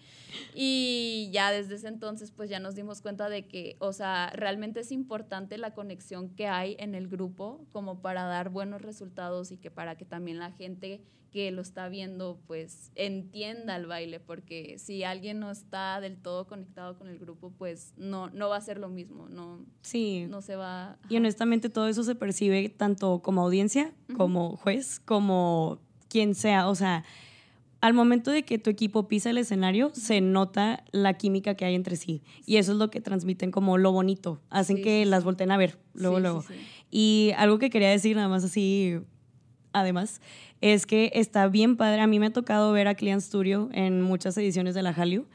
Y 0.54 1.30
ya 1.32 1.52
desde 1.52 1.76
ese 1.76 1.88
entonces 1.88 2.32
pues 2.32 2.50
ya 2.50 2.60
nos 2.60 2.76
dimos 2.76 3.02
cuenta 3.02 3.30
de 3.30 3.48
que, 3.48 3.78
o 3.80 3.94
sea, 3.94 4.32
realmente 4.36 4.82
es 4.82 4.92
importante 4.92 5.58
la 5.58 5.74
conexión 5.74 6.30
que 6.30 6.48
hay 6.48 6.76
en 6.80 6.96
el 6.96 7.08
grupo 7.08 7.66
como 7.72 8.02
para 8.02 8.26
dar 8.26 8.50
buenos 8.50 8.82
resultados 8.82 9.52
y 9.52 9.58
que 9.58 9.72
para 9.72 9.96
que 9.96 10.06
también 10.06 10.38
la 10.38 10.52
gente 10.52 11.02
que 11.32 11.52
lo 11.52 11.62
está 11.62 11.90
viendo 11.90 12.40
pues 12.48 12.92
entienda 12.96 13.76
el 13.76 13.86
baile, 13.86 14.20
porque 14.20 14.78
si 14.80 15.04
alguien 15.04 15.40
no 15.40 15.52
está 15.52 16.02
del 16.02 16.18
todo 16.18 16.48
conectado 16.48 16.98
con 16.98 17.08
el 17.08 17.20
grupo, 17.20 17.54
pues 17.58 17.94
no, 17.98 18.30
no 18.32 18.50
va 18.50 18.58
a 18.58 18.62
ser 18.62 18.80
lo 18.80 18.90
mismo, 18.90 19.30
no, 19.30 19.64
sí. 19.82 20.26
no 20.28 20.42
se 20.42 20.56
va... 20.56 20.98
Y 21.08 21.18
honestamente 21.18 21.70
todo 21.70 21.88
eso 21.88 22.04
se 22.04 22.16
percibe 22.16 22.70
tanto 22.70 23.20
como 23.20 23.44
audiencia, 23.44 23.94
como 24.18 24.58
juez, 24.58 25.00
como 25.00 25.80
quien 26.10 26.34
sea, 26.34 26.68
o 26.68 26.76
sea, 26.76 27.06
al 27.82 27.94
momento 27.94 28.32
de 28.32 28.44
que 28.44 28.58
tu 28.58 28.70
equipo 28.70 29.08
pisa 29.08 29.30
el 29.30 29.38
escenario, 29.38 29.92
se 29.94 30.22
nota 30.22 30.84
la 30.92 31.14
química 31.14 31.56
que 31.56 31.66
hay 31.66 31.76
entre 31.76 31.96
sí. 31.96 32.22
Y 32.46 32.58
eso 32.58 32.74
es 32.74 32.78
lo 32.78 32.90
que 32.92 33.00
transmiten 33.00 33.52
como 33.52 33.78
lo 33.78 33.92
bonito. 33.92 34.42
Hacen 34.50 34.82
que 34.82 35.06
las 35.06 35.24
volteen 35.24 35.52
a 35.52 35.58
ver 35.58 35.78
luego, 35.94 36.20
luego. 36.20 36.44
Y 36.92 37.32
algo 37.38 37.58
que 37.60 37.70
quería 37.70 37.90
decir, 37.90 38.16
nada 38.16 38.28
más 38.28 38.44
así, 38.44 39.00
además, 39.72 40.22
es 40.62 40.86
que 40.86 41.12
está 41.16 41.48
bien 41.48 41.78
padre. 41.78 42.02
A 42.02 42.08
mí 42.08 42.20
me 42.20 42.28
ha 42.28 42.34
tocado 42.34 42.72
ver 42.72 42.88
a 42.88 42.96
Client 42.96 43.22
Studio 43.22 43.70
en 43.72 44.02
muchas 44.02 44.38
ediciones 44.38 44.76
de 44.76 44.82
la 44.82 44.94
Hallyu 44.94 45.26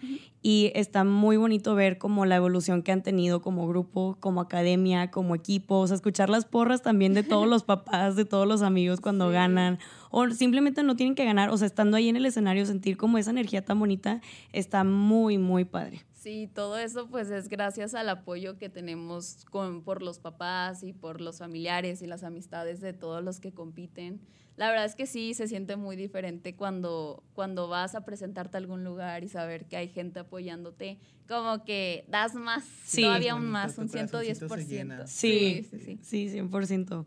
y 0.42 0.70
está 0.74 1.04
muy 1.04 1.38
bonito 1.38 1.74
ver 1.74 1.96
como 1.96 2.26
la 2.26 2.36
evolución 2.36 2.82
que 2.82 2.92
han 2.92 3.02
tenido 3.02 3.40
como 3.40 3.66
grupo, 3.66 4.18
como 4.20 4.42
academia, 4.42 5.10
como 5.10 5.34
equipo, 5.34 5.78
o 5.78 5.86
sea, 5.86 5.96
escuchar 5.96 6.28
las 6.28 6.44
porras 6.44 6.82
también 6.82 7.14
de 7.14 7.22
todos 7.22 7.46
los 7.48 7.64
papás, 7.64 8.14
de 8.14 8.26
todos 8.26 8.46
los 8.46 8.60
amigos 8.60 9.00
cuando 9.00 9.30
ganan 9.30 9.78
o 10.10 10.28
simplemente 10.30 10.82
no 10.82 10.96
tienen 10.96 11.14
que 11.14 11.24
ganar, 11.24 11.48
o 11.48 11.56
sea, 11.56 11.66
estando 11.66 11.96
ahí 11.96 12.10
en 12.10 12.16
el 12.16 12.26
escenario 12.26 12.66
sentir 12.66 12.98
como 12.98 13.16
esa 13.16 13.30
energía 13.30 13.64
tan 13.64 13.78
bonita 13.80 14.20
está 14.52 14.84
muy 14.84 15.38
muy 15.38 15.64
padre. 15.64 16.04
Sí, 16.12 16.50
todo 16.54 16.78
eso 16.78 17.08
pues 17.08 17.30
es 17.30 17.48
gracias 17.48 17.94
al 17.94 18.10
apoyo 18.10 18.58
que 18.58 18.68
tenemos 18.68 19.46
con, 19.50 19.82
por 19.82 20.02
los 20.02 20.18
papás 20.18 20.82
y 20.82 20.92
por 20.92 21.22
los 21.22 21.38
familiares 21.38 22.02
y 22.02 22.06
las 22.06 22.22
amistades 22.22 22.82
de 22.82 22.92
todos 22.92 23.24
los 23.24 23.40
que 23.40 23.52
compiten 23.52 24.20
la 24.56 24.68
verdad 24.68 24.84
es 24.84 24.94
que 24.94 25.06
sí 25.06 25.34
se 25.34 25.48
siente 25.48 25.76
muy 25.76 25.96
diferente 25.96 26.54
cuando, 26.54 27.24
cuando 27.34 27.68
vas 27.68 27.94
a 27.94 28.04
presentarte 28.04 28.56
a 28.56 28.60
algún 28.60 28.84
lugar 28.84 29.24
y 29.24 29.28
saber 29.28 29.66
que 29.66 29.76
hay 29.76 29.88
gente 29.88 30.20
apoyándote, 30.20 30.98
como 31.26 31.64
que 31.64 32.04
das 32.08 32.34
más, 32.34 32.64
todavía 32.94 33.34
un 33.34 33.46
más, 33.50 33.78
un 33.78 33.88
110%. 33.88 35.06
Sí, 35.06 35.66
sí, 35.68 35.78
sí, 35.78 35.98
sí, 36.02 36.38
100%. 36.38 37.04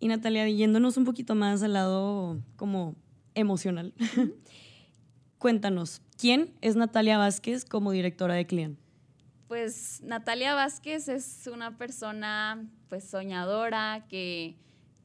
Y 0.00 0.08
Natalia, 0.08 0.48
yéndonos 0.48 0.96
un 0.96 1.04
poquito 1.04 1.34
más 1.34 1.62
al 1.62 1.74
lado 1.74 2.40
como 2.56 2.96
emocional, 3.34 3.92
cuéntanos, 5.38 6.00
¿quién 6.16 6.54
es 6.62 6.76
Natalia 6.76 7.18
Vázquez 7.18 7.66
como 7.66 7.92
directora 7.92 8.34
de 8.34 8.46
Client? 8.46 8.78
Pues 9.46 10.00
Natalia 10.02 10.54
Vázquez 10.54 11.08
es 11.08 11.46
una 11.52 11.76
persona 11.76 12.66
pues 12.88 13.04
soñadora 13.04 14.06
que 14.08 14.56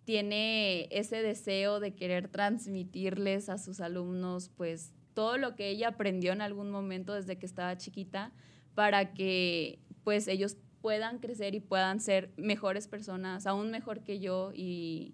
tiene 0.07 0.87
ese 0.91 1.21
deseo 1.21 1.81
de 1.81 1.93
querer 1.93 2.29
transmitirles 2.29 3.49
a 3.49 3.57
sus 3.57 3.81
alumnos 3.81 4.47
pues 4.55 4.93
todo 5.13 5.37
lo 5.37 5.57
que 5.57 5.67
ella 5.67 5.89
aprendió 5.89 6.31
en 6.31 6.39
algún 6.39 6.71
momento 6.71 7.13
desde 7.13 7.37
que 7.37 7.45
estaba 7.45 7.75
chiquita 7.75 8.31
para 8.73 9.13
que 9.13 9.79
pues 10.05 10.29
ellos 10.29 10.55
puedan 10.79 11.19
crecer 11.19 11.55
y 11.55 11.59
puedan 11.59 11.99
ser 11.99 12.31
mejores 12.37 12.87
personas, 12.87 13.45
aún 13.47 13.69
mejor 13.69 14.05
que 14.05 14.21
yo 14.21 14.53
y, 14.55 15.13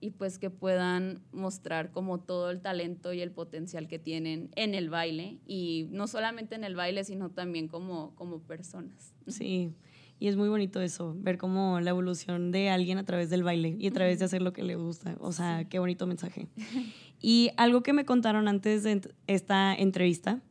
y 0.00 0.10
pues 0.10 0.38
que 0.38 0.50
puedan 0.50 1.22
mostrar 1.32 1.90
como 1.90 2.20
todo 2.20 2.50
el 2.50 2.60
talento 2.60 3.14
y 3.14 3.22
el 3.22 3.30
potencial 3.30 3.88
que 3.88 3.98
tienen 3.98 4.50
en 4.54 4.74
el 4.74 4.90
baile 4.90 5.38
y 5.46 5.88
no 5.92 6.08
solamente 6.08 6.56
en 6.56 6.64
el 6.64 6.76
baile 6.76 7.04
sino 7.04 7.30
también 7.30 7.68
como, 7.68 8.14
como 8.16 8.40
personas. 8.42 9.14
Sí, 9.28 9.72
y 10.18 10.28
es 10.28 10.36
muy 10.36 10.48
bonito 10.48 10.80
eso, 10.80 11.14
ver 11.18 11.36
como 11.36 11.80
la 11.80 11.90
evolución 11.90 12.50
de 12.50 12.70
alguien 12.70 12.98
a 12.98 13.04
través 13.04 13.28
del 13.28 13.42
baile 13.42 13.76
y 13.78 13.86
a 13.86 13.92
través 13.92 14.18
de 14.18 14.24
hacer 14.24 14.40
lo 14.40 14.52
que 14.52 14.62
le 14.62 14.76
gusta. 14.76 15.16
O 15.20 15.32
sea, 15.32 15.64
qué 15.68 15.78
bonito 15.78 16.06
mensaje. 16.06 16.48
Y 17.18 17.50
algo 17.56 17.82
que 17.82 17.94
me 17.94 18.04
contaron 18.04 18.46
antes 18.46 18.82
de 18.82 19.00
esta 19.26 19.74
entrevista, 19.74 20.42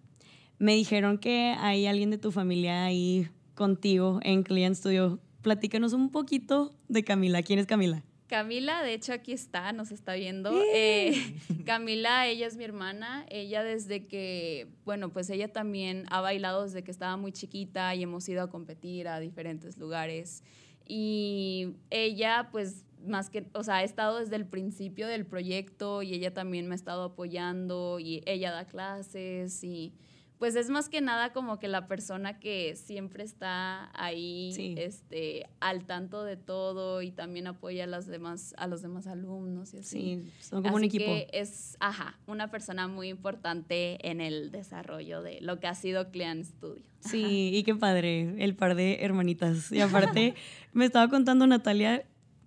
me 0.58 0.74
dijeron 0.74 1.20
que 1.20 1.56
hay 1.60 1.86
alguien 1.86 2.10
de 2.10 2.18
tu 2.18 2.32
familia 2.32 2.86
ahí 2.86 3.30
contigo 3.54 4.20
en 4.24 4.42
Client 4.42 4.76
Studio. 4.76 5.20
Platícanos 5.44 5.94
un 5.94 6.10
poquito 6.10 6.74
de 6.88 7.04
Camila. 7.04 7.44
¿Quién 7.44 7.60
es 7.60 7.68
Camila? 7.68 8.04
Camila, 8.28 8.82
de 8.82 8.94
hecho, 8.94 9.14
aquí 9.14 9.34
está, 9.34 9.72
nos 9.72 9.92
está 9.92 10.16
viendo. 10.16 10.52
Eh, 10.74 11.14
Camila, 11.66 12.28
ella 12.28 12.48
es 12.48 12.58
mi 12.58 12.64
hermana. 12.64 13.26
Ella 13.30 13.64
desde 13.64 14.08
que, 14.08 14.68
bueno, 14.84 15.10
pues 15.10 15.30
ella 15.30 15.52
también 15.54 16.06
ha 16.10 16.22
bailado 16.22 16.64
desde 16.64 16.84
que 16.84 16.90
estaba 16.90 17.18
muy 17.18 17.32
chiquita 17.32 17.94
y 17.94 18.04
hemos 18.04 18.28
ido 18.28 18.42
a 18.42 18.50
competir 18.50 19.08
a 19.08 19.20
diferentes 19.20 19.78
lugares. 19.78 20.44
Y 20.88 21.76
ella, 21.92 22.50
pues, 22.52 22.86
más 23.06 23.30
que, 23.30 23.48
o 23.54 23.64
sea, 23.64 23.78
ha 23.78 23.84
estado 23.84 24.20
desde 24.20 24.36
el 24.38 24.48
principio 24.48 25.08
del 25.08 25.28
proyecto 25.28 26.02
y 26.02 26.14
ella 26.14 26.34
también 26.34 26.68
me 26.68 26.74
ha 26.74 26.76
estado 26.76 27.04
apoyando 27.04 28.00
y 28.00 28.24
ella 28.26 28.52
da 28.52 28.66
clases 28.66 29.64
y 29.64 29.94
pues 30.40 30.56
es 30.56 30.70
más 30.70 30.90
que 30.90 31.02
nada 31.02 31.32
como 31.34 31.60
que 31.60 31.68
la 31.68 31.88
persona 31.88 32.40
que 32.40 32.76
siempre 32.76 33.24
está 33.24 33.90
ahí, 33.94 34.52
Sí. 34.54 34.76
este, 34.78 35.48
al 35.60 35.86
tanto 35.86 36.24
de 36.24 36.36
todo 36.38 37.02
y 37.02 37.12
también 37.12 37.48
apoya 37.48 37.86
a 37.86 37.88
las 37.88 38.06
demás, 38.08 38.54
a 38.58 38.68
los 38.68 38.82
demás 38.82 39.08
alumnos 39.08 39.74
y 39.74 39.78
así. 39.78 40.00
Sí, 40.00 40.32
son 40.42 40.64
como 40.64 40.76
un 40.76 40.84
equipo. 40.84 41.06
que 41.06 41.28
es, 41.32 41.78
ajá, 41.80 42.20
una 42.28 42.52
persona 42.52 42.88
muy 42.88 43.08
importante 43.10 43.98
en 44.10 44.22
el 44.22 44.52
desarrollo 44.52 45.22
de 45.22 45.40
lo 45.42 45.60
que 45.60 45.68
ha 45.68 45.76
sido 45.76 46.12
Clean 46.12 46.44
Studio. 46.44 46.84
Sí, 47.00 47.52
y 47.54 47.64
qué 47.64 47.76
padre, 47.76 48.36
el 48.44 48.56
par 48.56 48.76
de 48.76 48.98
hermanitas. 49.02 49.72
Y 49.72 49.80
aparte, 50.22 50.34
me 50.74 50.86
estaba 50.86 51.08
contando 51.10 51.46
Natalia 51.48 52.04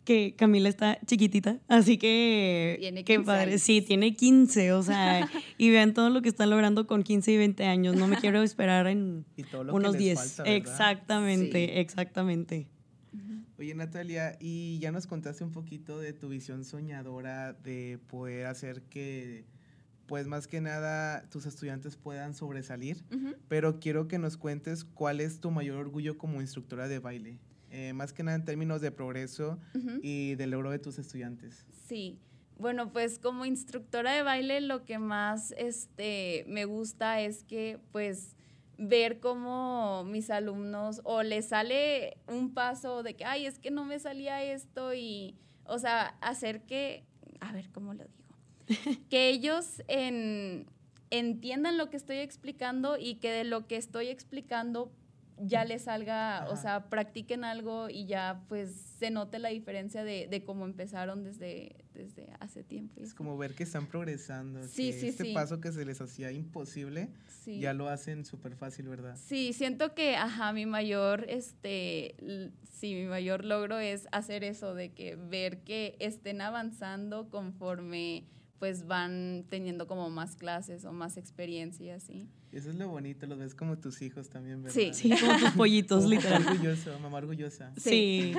que 0.09 0.35
Camila 0.37 0.71
está 0.71 0.99
chiquitita, 1.07 1.59
así 1.69 1.99
que 1.99 2.77
Tiene 2.81 3.05
qué 3.05 3.17
15 3.17 3.27
padre. 3.27 3.51
años. 3.51 3.61
Sí, 3.61 3.83
tiene 3.83 4.17
15, 4.17 4.73
o 4.73 4.83
sea, 4.83 5.29
y 5.59 5.71
vean 5.71 5.93
todo 5.93 6.09
lo 6.09 6.23
que 6.23 6.31
están 6.31 6.49
logrando 6.49 6.87
con 6.87 7.03
15 7.03 7.31
y 7.33 7.37
20 7.37 7.65
años. 7.67 7.95
No 7.95 8.09
me 8.09 8.17
quiero 8.21 8.43
esperar 8.43 8.87
en 8.87 9.27
Y 9.37 9.43
todo 9.45 9.65
lo 9.65 9.75
unos 9.75 9.93
que 9.93 9.99
les 9.99 10.05
10. 10.07 10.19
falta, 10.19 10.43
¿verdad? 10.45 10.57
exactamente, 10.57 11.67
Sí. 11.67 11.79
exactamente. 11.79 12.67
Oye, 13.59 13.75
Natalia, 13.75 14.37
y 14.41 14.79
ya 14.79 14.93
nos 14.93 15.07
contaste 15.07 15.45
un 15.45 15.51
poquito 15.53 15.99
de 15.99 16.13
tu 16.13 16.29
visión 16.29 16.65
soñadora 16.65 17.53
de 17.53 17.99
poder 18.09 18.47
hacer 18.47 18.83
que, 18.83 19.45
pues 20.07 20.27
más 20.29 20.47
que 20.47 20.61
nada, 20.61 21.29
tus 21.29 21.45
estudiantes 21.45 21.97
puedan 21.97 22.35
sobresalir, 22.35 23.05
pero 23.49 23.79
quiero 23.81 24.07
que 24.09 24.19
nos 24.19 24.37
cuentes 24.37 24.85
cuál 24.85 25.21
es 25.21 25.41
tu 25.41 25.51
mayor 25.51 25.77
orgullo 25.77 26.17
como 26.17 26.41
instructora 26.41 26.87
de 26.89 26.99
baile, 27.01 27.41
Eh, 27.71 27.93
más 27.93 28.13
que 28.13 28.23
nada 28.23 28.37
en 28.37 28.45
términos 28.45 28.81
de 28.81 28.91
progreso 28.91 29.59
y 30.03 30.35
del 30.37 30.51
logro 30.51 30.71
de 30.71 30.79
tus 30.79 30.99
estudiantes. 30.99 31.67
Sí. 31.87 32.19
Bueno, 32.59 32.93
pues 32.93 33.19
como 33.19 33.45
instructora 33.45 34.13
de 34.13 34.23
baile 34.23 34.61
lo 34.61 34.85
que 34.85 34.99
más 34.99 35.55
este, 35.59 36.45
me 36.49 36.65
gusta 36.65 37.21
es 37.21 37.45
que 37.45 37.79
pues 37.93 38.35
ver 38.79 39.21
cómo 39.21 40.03
mis 40.05 40.31
alumnos 40.31 41.01
o 41.05 41.23
les 41.23 41.49
sale 41.49 42.17
un 42.27 42.55
paso 42.55 43.03
de 43.03 43.15
que, 43.15 43.25
ay, 43.25 43.47
es 43.47 43.59
que 43.59 43.71
no 43.71 43.85
me 43.85 43.99
salía 43.99 44.43
esto 44.43 44.93
y, 44.95 45.37
o 45.65 45.79
sea, 45.79 46.17
hacer 46.21 46.63
que, 46.63 47.05
a 47.41 47.53
ver, 47.53 47.71
¿cómo 47.71 47.95
lo 47.95 48.05
digo? 48.05 48.99
que 49.11 49.29
ellos 49.29 49.83
en- 49.89 50.67
entiendan 51.11 51.79
lo 51.79 51.91
que 51.91 51.97
estoy 51.97 52.17
explicando 52.19 52.97
y 52.99 53.17
que 53.17 53.31
de 53.31 53.45
lo 53.45 53.67
que 53.67 53.77
estoy 53.77 54.09
explicando 54.09 54.91
ya 55.41 55.65
les 55.65 55.83
salga, 55.83 56.47
o 56.51 56.57
sea, 56.57 56.89
practiquen 56.89 57.45
algo 57.45 57.89
y 57.91 58.07
ya 58.07 58.43
pues 58.49 58.71
se 58.99 59.11
note 59.11 59.39
la 59.39 59.49
diferencia 59.51 60.05
de, 60.05 60.27
de 60.29 60.45
cómo 60.45 60.65
empezaron 60.65 61.23
desde, 61.25 61.77
desde 61.95 62.29
hace 62.41 62.63
tiempo. 62.65 63.01
y 63.01 63.05
Es 63.05 63.15
como 63.15 63.37
ver 63.39 63.55
que 63.55 63.63
están 63.63 63.87
progresando, 63.87 64.63
Sí, 64.69 64.91
que 64.91 65.01
sí, 65.01 65.09
este 65.09 65.25
sí. 65.25 65.35
paso 65.35 65.61
que 65.61 65.73
se 65.73 65.85
les 65.85 66.01
hacía 66.01 66.33
imposible, 66.33 67.09
Sí. 67.45 67.61
ya 67.61 67.73
lo 67.73 67.89
hacen 67.89 68.25
súper 68.25 68.57
fácil, 68.57 68.89
¿verdad? 68.89 69.17
Sí, 69.17 69.53
siento 69.53 69.95
que, 69.95 70.17
ajá, 70.17 70.53
mi 70.53 70.67
mayor, 70.67 71.25
este, 71.29 72.15
sí, 72.71 72.95
mi 72.95 73.05
mayor 73.07 73.45
logro 73.45 73.79
es 73.79 74.09
hacer 74.13 74.45
eso, 74.45 74.75
de 74.75 74.91
que 74.93 75.17
ver 75.17 75.61
que 75.61 75.97
estén 76.01 76.41
avanzando 76.41 77.31
conforme 77.31 78.25
pues 78.59 78.87
van 78.87 79.45
teniendo 79.49 79.87
como 79.87 80.11
más 80.11 80.37
clases 80.37 80.85
o 80.85 80.93
más 80.93 81.17
experiencia, 81.17 81.95
así. 81.97 82.29
Eso 82.53 82.71
es 82.71 82.77
lo 82.77 82.89
bonito, 82.89 83.27
los 83.27 83.39
ves 83.39 83.55
como 83.55 83.79
tus 83.79 84.03
hijos 84.03 84.31
también, 84.31 84.63
¿verdad? 84.63 84.75
Sí. 84.75 84.91
Sí, 84.93 85.11
como 85.11 85.39
tus 85.39 85.51
pollitos, 85.51 86.05
literal. 86.09 86.45
Orgulloso, 86.47 86.99
mamá 87.01 87.19
orgullosa. 87.19 87.73
Sí. 87.77 88.35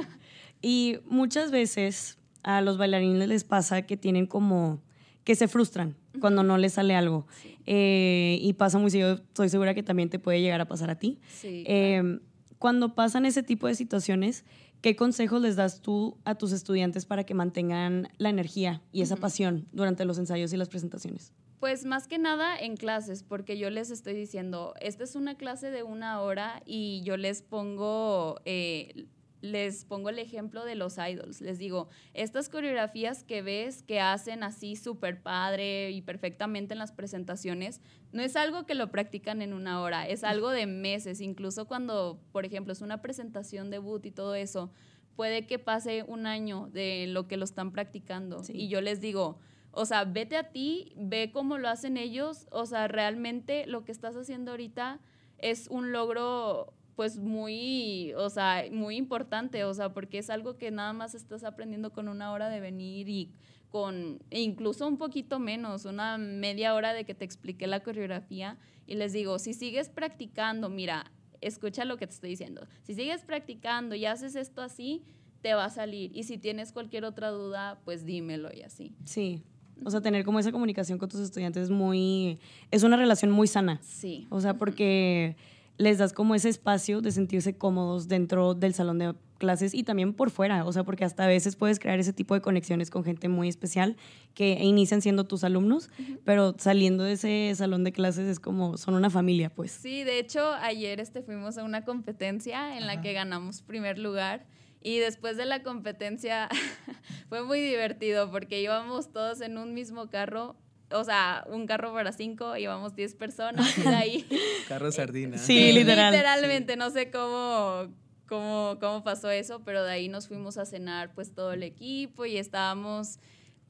Y 0.62 0.98
muchas 1.06 1.52
veces 1.52 2.18
a 2.44 2.62
los 2.62 2.78
bailarines 2.78 3.28
les 3.28 3.44
pasa 3.44 3.84
que 3.84 3.98
tienen 3.98 4.26
como 4.26 4.82
que 5.24 5.36
se 5.36 5.48
frustran 5.48 5.96
cuando 6.20 6.44
no 6.44 6.58
les 6.58 6.74
sale 6.74 6.96
algo. 6.96 7.28
Sí. 7.42 7.58
Eh, 7.66 8.40
y 8.42 8.54
pasa 8.54 8.80
muy 8.80 8.92
seguido, 8.92 9.14
estoy 9.14 9.48
segura 9.50 9.74
que 9.74 9.84
también 9.84 10.10
te 10.10 10.20
puede 10.20 10.42
llegar 10.42 10.60
a 10.60 10.66
pasar 10.66 10.90
a 10.90 10.96
ti. 10.96 11.20
Sí. 11.30 11.64
Eh, 11.68 12.20
cuando 12.58 12.94
pasan 12.94 13.26
ese 13.26 13.42
tipo 13.42 13.68
de 13.68 13.76
situaciones, 13.76 14.44
¿qué 14.82 14.96
consejos 14.96 15.42
les 15.42 15.56
das 15.56 15.82
tú 15.82 16.18
a 16.26 16.36
tus 16.36 16.52
estudiantes 16.52 17.06
para 17.06 17.26
que 17.26 17.34
mantengan 17.34 18.10
la 18.18 18.30
energía 18.30 18.82
y 18.92 19.02
esa 19.02 19.16
pasión 19.16 19.68
durante 19.72 20.06
los 20.06 20.18
ensayos 20.18 20.54
y 20.54 20.58
las 20.58 20.70
presentaciones? 20.70 21.34
Pues 21.60 21.84
más 21.84 22.08
que 22.08 22.18
nada 22.18 22.58
en 22.58 22.78
clases, 22.78 23.24
porque 23.24 23.58
yo 23.58 23.70
les 23.70 23.92
estoy 23.92 24.14
diciendo, 24.14 24.74
esta 24.80 25.04
es 25.04 25.16
una 25.16 25.36
clase 25.36 25.72
de 25.72 25.84
una 25.84 26.22
hora 26.22 26.62
y 26.66 27.02
yo 27.04 27.18
les 27.18 27.42
pongo, 27.42 28.40
eh, 28.46 29.08
les 29.42 29.86
pongo 29.86 30.10
el 30.10 30.20
ejemplo 30.20 30.66
de 30.66 30.76
los 30.76 30.98
idols. 30.98 31.42
Les 31.42 31.58
digo, 31.58 31.90
estas 32.14 32.50
coreografías 32.50 33.24
que 33.24 33.42
ves 33.42 33.84
que 33.84 34.00
hacen 34.00 34.44
así 34.44 34.76
súper 34.76 35.22
padre 35.22 35.92
y 35.92 36.02
perfectamente 36.02 36.74
en 36.74 36.80
las 36.80 36.92
presentaciones, 36.92 37.82
no 38.12 38.22
es 38.22 38.36
algo 38.36 38.66
que 38.66 38.76
lo 38.76 38.92
practican 38.92 39.42
en 39.42 39.54
una 39.54 39.82
hora, 39.82 40.08
es 40.08 40.24
algo 40.24 40.50
de 40.50 40.66
meses. 40.68 41.22
Incluso 41.22 41.68
cuando, 41.68 42.20
por 42.32 42.46
ejemplo, 42.46 42.74
es 42.74 42.82
una 42.82 43.02
presentación 43.02 43.70
debut 43.70 44.06
y 44.06 44.12
todo 44.12 44.36
eso, 44.36 44.72
puede 45.16 45.46
que 45.46 45.60
pase 45.60 46.04
un 46.04 46.26
año 46.26 46.70
de 46.72 47.08
lo 47.08 47.28
que 47.28 47.38
lo 47.38 47.46
están 47.46 47.72
practicando. 47.72 48.44
Sí. 48.44 48.54
Y 48.56 48.70
yo 48.70 48.82
les 48.82 49.02
digo, 49.02 49.40
o 49.72 49.86
sea, 49.86 50.04
vete 50.06 50.38
a 50.38 50.52
ti, 50.52 50.94
ve 50.96 51.32
cómo 51.32 51.58
lo 51.58 51.70
hacen 51.70 51.98
ellos, 51.98 52.48
o 52.52 52.66
sea, 52.66 52.88
realmente 52.88 53.68
lo 53.68 53.86
que 53.86 53.92
estás 53.92 54.16
haciendo 54.16 54.52
ahorita 54.52 55.00
es 55.38 55.68
un 55.70 55.92
logro 55.92 56.74
pues 57.00 57.18
muy, 57.18 58.12
o 58.18 58.30
sea, 58.30 58.66
muy 58.74 58.98
importante, 58.98 59.64
o 59.64 59.74
sea, 59.74 59.94
porque 59.94 60.18
es 60.18 60.30
algo 60.30 60.58
que 60.58 60.70
nada 60.70 60.92
más 60.92 61.16
estás 61.16 61.46
aprendiendo 61.46 61.94
con 61.94 62.10
una 62.10 62.34
hora 62.34 62.50
de 62.50 62.60
venir 62.60 63.08
y 63.08 63.32
con 63.70 64.20
e 64.30 64.42
incluso 64.42 64.86
un 64.86 64.98
poquito 64.98 65.40
menos, 65.40 65.86
una 65.86 66.18
media 66.18 66.74
hora 66.74 66.94
de 66.94 67.06
que 67.06 67.16
te 67.16 67.24
expliqué 67.24 67.68
la 67.68 67.80
coreografía 67.84 68.58
y 68.86 68.96
les 68.96 69.14
digo, 69.14 69.40
si 69.40 69.54
sigues 69.54 69.88
practicando, 69.88 70.68
mira, 70.68 71.10
escucha 71.40 71.86
lo 71.86 71.96
que 71.96 72.06
te 72.06 72.16
estoy 72.16 72.32
diciendo, 72.32 72.68
si 72.84 72.96
sigues 72.96 73.24
practicando 73.24 73.96
y 73.96 74.06
haces 74.06 74.36
esto 74.36 74.62
así, 74.62 75.06
te 75.42 75.54
va 75.54 75.64
a 75.64 75.70
salir 75.70 76.12
y 76.14 76.24
si 76.24 76.38
tienes 76.38 76.74
cualquier 76.74 77.06
otra 77.06 77.30
duda, 77.30 77.80
pues 77.86 78.04
dímelo 78.04 78.50
y 78.54 78.64
así. 78.64 78.94
Sí. 79.06 79.42
O 79.86 79.90
sea, 79.90 80.02
tener 80.02 80.26
como 80.26 80.40
esa 80.40 80.52
comunicación 80.52 81.00
con 81.00 81.08
tus 81.08 81.22
estudiantes 81.22 81.64
es 81.64 81.70
muy... 81.70 82.40
Es 82.72 82.84
una 82.84 82.98
relación 82.98 83.32
muy 83.32 83.48
sana. 83.48 83.80
Sí. 83.82 84.28
O 84.30 84.42
sea, 84.42 84.56
porque 84.56 85.38
les 85.80 85.98
das 85.98 86.12
como 86.12 86.36
ese 86.36 86.50
espacio 86.50 87.02
de 87.02 87.12
sentirse 87.12 87.58
cómodos 87.58 88.10
dentro 88.10 88.54
del 88.54 88.74
salón 88.74 89.00
de 89.00 89.16
clases 89.40 89.74
y 89.74 89.84
también 89.84 90.14
por 90.14 90.30
fuera. 90.30 90.66
O 90.66 90.74
sea, 90.74 90.84
porque 90.84 91.06
hasta 91.06 91.24
a 91.24 91.28
veces 91.28 91.56
puedes 91.56 91.80
crear 91.80 91.98
ese 92.00 92.12
tipo 92.12 92.36
de 92.36 92.42
conexiones 92.42 92.92
con 92.92 93.06
gente 93.06 93.30
muy 93.30 93.48
especial 93.48 93.96
que 94.34 94.60
inician 94.62 95.02
siendo 95.02 95.24
tus 95.24 95.46
alumnos, 95.46 95.90
pero 96.26 96.54
saliendo 96.60 97.06
de 97.06 97.14
ese 97.14 97.54
salón 97.56 97.86
de 97.86 97.94
clases 97.94 98.28
es 98.28 98.42
como, 98.42 98.78
son 98.78 98.94
una 98.94 99.10
familia, 99.10 99.50
pues. 99.50 99.72
Sí, 99.72 100.04
de 100.04 100.20
hecho, 100.20 100.54
ayer 100.56 101.00
este, 101.00 101.22
fuimos 101.24 101.58
a 101.58 101.64
una 101.64 101.86
competencia 101.86 102.78
en 102.78 102.86
la 102.86 103.02
que 103.02 103.14
ganamos 103.14 103.62
primer 103.62 103.98
lugar. 103.98 104.46
Y 104.82 105.00
después 105.00 105.38
de 105.38 105.46
la 105.46 105.64
competencia 105.64 106.50
fue 107.30 107.42
muy 107.44 107.62
divertido 107.62 108.30
porque 108.32 108.62
íbamos 108.62 109.14
todos 109.14 109.40
en 109.40 109.58
un 109.58 109.74
mismo 109.74 110.10
carro, 110.10 110.58
o 110.92 111.04
sea, 111.04 111.46
un 111.48 111.68
carro 111.68 111.94
para 111.94 112.12
cinco, 112.12 112.58
íbamos 112.58 112.96
10 112.96 113.16
personas 113.16 113.78
y 113.78 113.82
de 113.82 113.96
ahí... 113.96 114.28
Carro 114.68 114.92
sardina. 114.92 115.38
Sí, 115.38 115.72
literal. 115.72 116.12
Literalmente, 116.12 116.76
no 116.76 116.90
sé 116.90 117.12
cómo, 117.12 117.94
cómo, 118.28 118.78
cómo 118.80 119.04
pasó 119.04 119.30
eso, 119.30 119.62
pero 119.64 119.84
de 119.84 119.92
ahí 119.92 120.10
nos 120.10 120.28
fuimos 120.28 120.58
a 120.58 120.66
cenar 120.66 121.14
pues 121.14 121.34
todo 121.34 121.54
el 121.54 121.64
equipo 121.64 122.26
y 122.26 122.38
estábamos 122.38 123.20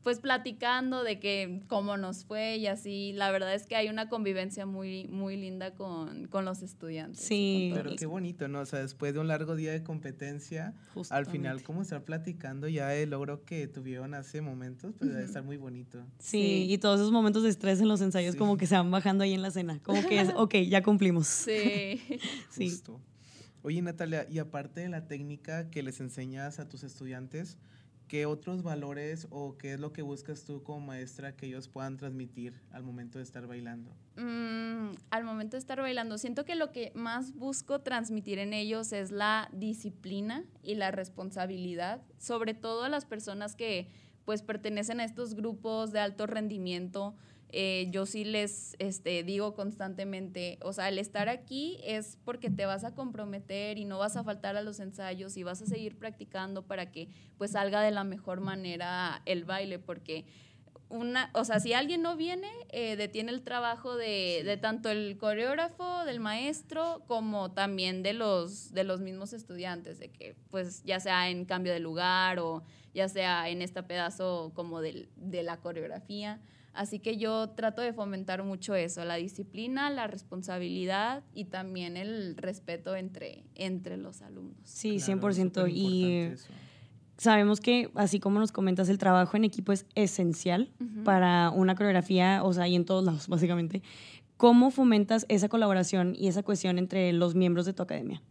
pues 0.09 0.21
platicando 0.21 1.03
de 1.03 1.19
que 1.19 1.61
cómo 1.67 1.95
nos 1.95 2.25
fue 2.25 2.57
y 2.57 2.65
así. 2.65 3.13
La 3.13 3.29
verdad 3.29 3.53
es 3.53 3.67
que 3.67 3.75
hay 3.75 3.89
una 3.89 4.09
convivencia 4.09 4.65
muy, 4.65 5.07
muy 5.07 5.37
linda 5.37 5.75
con, 5.75 6.25
con 6.29 6.45
los 6.45 6.63
estudiantes. 6.63 7.21
Sí. 7.23 7.69
Pero 7.75 7.91
qué 7.95 8.07
bonito, 8.07 8.47
¿no? 8.47 8.61
O 8.61 8.65
sea, 8.65 8.79
después 8.79 9.13
de 9.13 9.19
un 9.19 9.27
largo 9.27 9.55
día 9.55 9.71
de 9.71 9.83
competencia, 9.83 10.69
al 10.69 10.93
Justamente. 10.95 11.31
final, 11.31 11.61
como 11.61 11.83
estar 11.83 12.03
platicando 12.03 12.67
ya 12.67 12.95
el 12.95 13.11
logro 13.11 13.45
que 13.45 13.67
tuvieron 13.67 14.15
hace 14.15 14.41
momentos, 14.41 14.95
pues 14.97 15.11
debe 15.11 15.25
estar 15.25 15.43
muy 15.43 15.57
bonito. 15.57 15.99
Sí, 16.17 16.39
Sí. 16.41 16.73
y 16.73 16.77
todos 16.79 16.99
esos 16.99 17.11
momentos 17.11 17.43
de 17.43 17.49
estrés 17.49 17.79
en 17.79 17.87
los 17.87 18.01
ensayos 18.01 18.31
Sí. 18.33 18.39
como 18.39 18.57
que 18.57 18.65
se 18.65 18.73
van 18.75 18.89
bajando 18.89 19.23
ahí 19.23 19.35
en 19.35 19.43
la 19.43 19.51
cena. 19.51 19.79
Como 19.83 20.03
que 20.07 20.21
es, 20.21 20.29
ok, 20.35 20.55
ya 20.67 20.81
cumplimos. 20.81 21.27
Sí. 21.27 22.01
Sí. 22.49 22.67
Justo. 22.71 22.99
Oye, 23.61 23.79
Natalia, 23.83 24.25
y 24.27 24.39
aparte 24.39 24.81
de 24.81 24.89
la 24.89 25.05
técnica 25.07 25.69
que 25.69 25.83
les 25.83 25.99
enseñas 25.99 26.57
a 26.59 26.67
tus 26.67 26.83
estudiantes, 26.83 27.59
¿qué 28.09 28.25
otros 28.25 28.63
valores 28.63 29.27
o 29.29 29.57
qué 29.57 29.73
es 29.73 29.79
lo 29.79 29.93
que 29.93 30.01
buscas 30.01 30.43
tú 30.43 30.63
como 30.63 30.81
maestra 30.87 31.35
que 31.35 31.45
ellos 31.45 31.69
puedan 31.69 31.95
transmitir 31.95 32.59
al 32.71 32.83
momento 32.83 33.19
de 33.19 33.23
estar 33.23 33.47
bailando? 33.47 33.91
Mm, 34.17 34.95
al 35.11 35.23
momento 35.23 35.55
de 35.55 35.59
estar 35.59 35.79
bailando, 35.79 36.17
siento 36.17 36.43
que 36.43 36.55
lo 36.55 36.73
que 36.73 36.91
más 36.95 37.33
busco 37.35 37.79
transmitir 37.79 38.39
en 38.39 38.53
ellos 38.53 38.91
es 38.91 39.11
la 39.11 39.49
disciplina 39.53 40.43
y 40.63 40.75
la 40.75 40.91
responsabilidad, 40.91 42.01
sobre 42.17 42.53
todo 42.53 42.83
a 42.83 42.89
las 42.89 43.05
personas 43.05 43.55
que 43.55 43.87
pues 44.25 44.41
pertenecen 44.41 44.99
a 44.99 45.05
estos 45.05 45.35
grupos 45.35 45.91
de 45.91 45.99
alto 45.99 46.27
rendimiento. 46.27 47.15
Eh, 47.51 47.87
yo 47.89 48.05
sí 48.05 48.23
les 48.25 48.75
este, 48.77 49.23
digo 49.23 49.55
constantemente, 49.55 50.59
o 50.61 50.71
sea, 50.71 50.87
el 50.87 50.99
estar 50.99 51.29
aquí 51.29 51.79
es 51.83 52.17
porque 52.23 52.51
te 52.51 52.65
vas 52.65 52.83
a 52.83 52.93
comprometer 52.93 53.79
y 53.79 53.85
no 53.85 53.97
vas 53.97 54.15
a 54.17 54.23
faltar 54.23 54.55
a 54.55 54.61
los 54.61 54.79
ensayos 54.79 55.35
y 55.35 55.43
vas 55.43 55.61
a 55.63 55.65
seguir 55.65 55.97
practicando 55.97 56.67
para 56.67 56.91
que 56.91 57.09
pues 57.37 57.51
salga 57.51 57.81
de 57.81 57.89
la 57.89 58.03
mejor 58.03 58.39
manera 58.39 59.23
el 59.25 59.45
baile, 59.45 59.79
porque 59.79 60.25
una, 60.89 61.29
o 61.33 61.43
sea, 61.43 61.59
si 61.59 61.73
alguien 61.73 62.01
no 62.01 62.15
viene, 62.17 62.49
eh, 62.69 62.95
detiene 62.95 63.31
el 63.31 63.41
trabajo 63.41 63.95
de, 63.95 64.41
de, 64.43 64.57
tanto 64.57 64.89
el 64.89 65.17
coreógrafo, 65.17 66.03
del 66.05 66.19
maestro, 66.19 67.03
como 67.07 67.51
también 67.51 68.03
de 68.03 68.13
los, 68.13 68.73
de 68.73 68.83
los 68.83 68.99
mismos 68.99 69.33
estudiantes, 69.33 69.99
de 69.99 70.11
que 70.11 70.35
pues 70.49 70.83
ya 70.83 70.99
sea 70.99 71.29
en 71.29 71.45
cambio 71.45 71.73
de 71.73 71.79
lugar 71.79 72.39
o 72.39 72.63
ya 72.93 73.07
sea 73.07 73.49
en 73.49 73.61
este 73.61 73.83
pedazo 73.83 74.51
como 74.55 74.81
de 74.81 75.07
la 75.43 75.57
coreografía. 75.57 76.41
Así 76.79 76.99
que 76.99 77.17
yo 77.17 77.49
trato 77.49 77.81
de 77.81 77.91
fomentar 77.91 78.41
mucho 78.41 78.73
eso, 78.73 79.03
la 79.03 79.15
disciplina, 79.15 79.89
la 79.89 80.07
responsabilidad 80.07 81.25
y 81.33 81.43
también 81.43 81.97
el 81.97 82.37
respeto 82.37 82.95
entre, 82.95 83.43
entre 83.55 83.97
los 83.97 84.21
alumnos. 84.21 84.55
Sí, 84.63 84.95
100%. 84.95 85.69
Y 85.69 86.31
sabemos 87.17 87.59
que, 87.59 87.91
así 87.95 88.21
como 88.21 88.39
nos 88.39 88.53
comentas, 88.53 88.87
el 88.87 88.97
trabajo 88.97 89.35
en 89.35 89.43
equipo 89.43 89.73
es 89.73 89.85
esencial 89.93 90.71
para 91.03 91.49
una 91.49 91.75
coreografía, 91.75 92.45
o 92.45 92.53
sea, 92.53 92.65
y 92.69 92.77
en 92.77 92.85
todos 92.85 93.03
lados, 93.03 93.27
básicamente. 93.27 93.83
¿Cómo 94.37 94.71
fomentas 94.71 95.25
esa 95.27 95.49
colaboración 95.49 96.15
y 96.17 96.29
esa 96.29 96.43
cohesión 96.43 96.77
entre 96.77 97.11
los 97.11 97.35
miembros 97.35 97.65
de 97.65 97.73
tu 97.73 97.83
academia? 97.83 98.21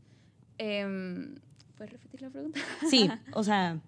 Em, 0.56 1.34
¿Puedes 1.76 1.92
repetir 1.92 2.22
la 2.22 2.30
pregunta? 2.30 2.60
Sí, 2.88 3.10
o 3.34 3.44
sea, 3.44 3.78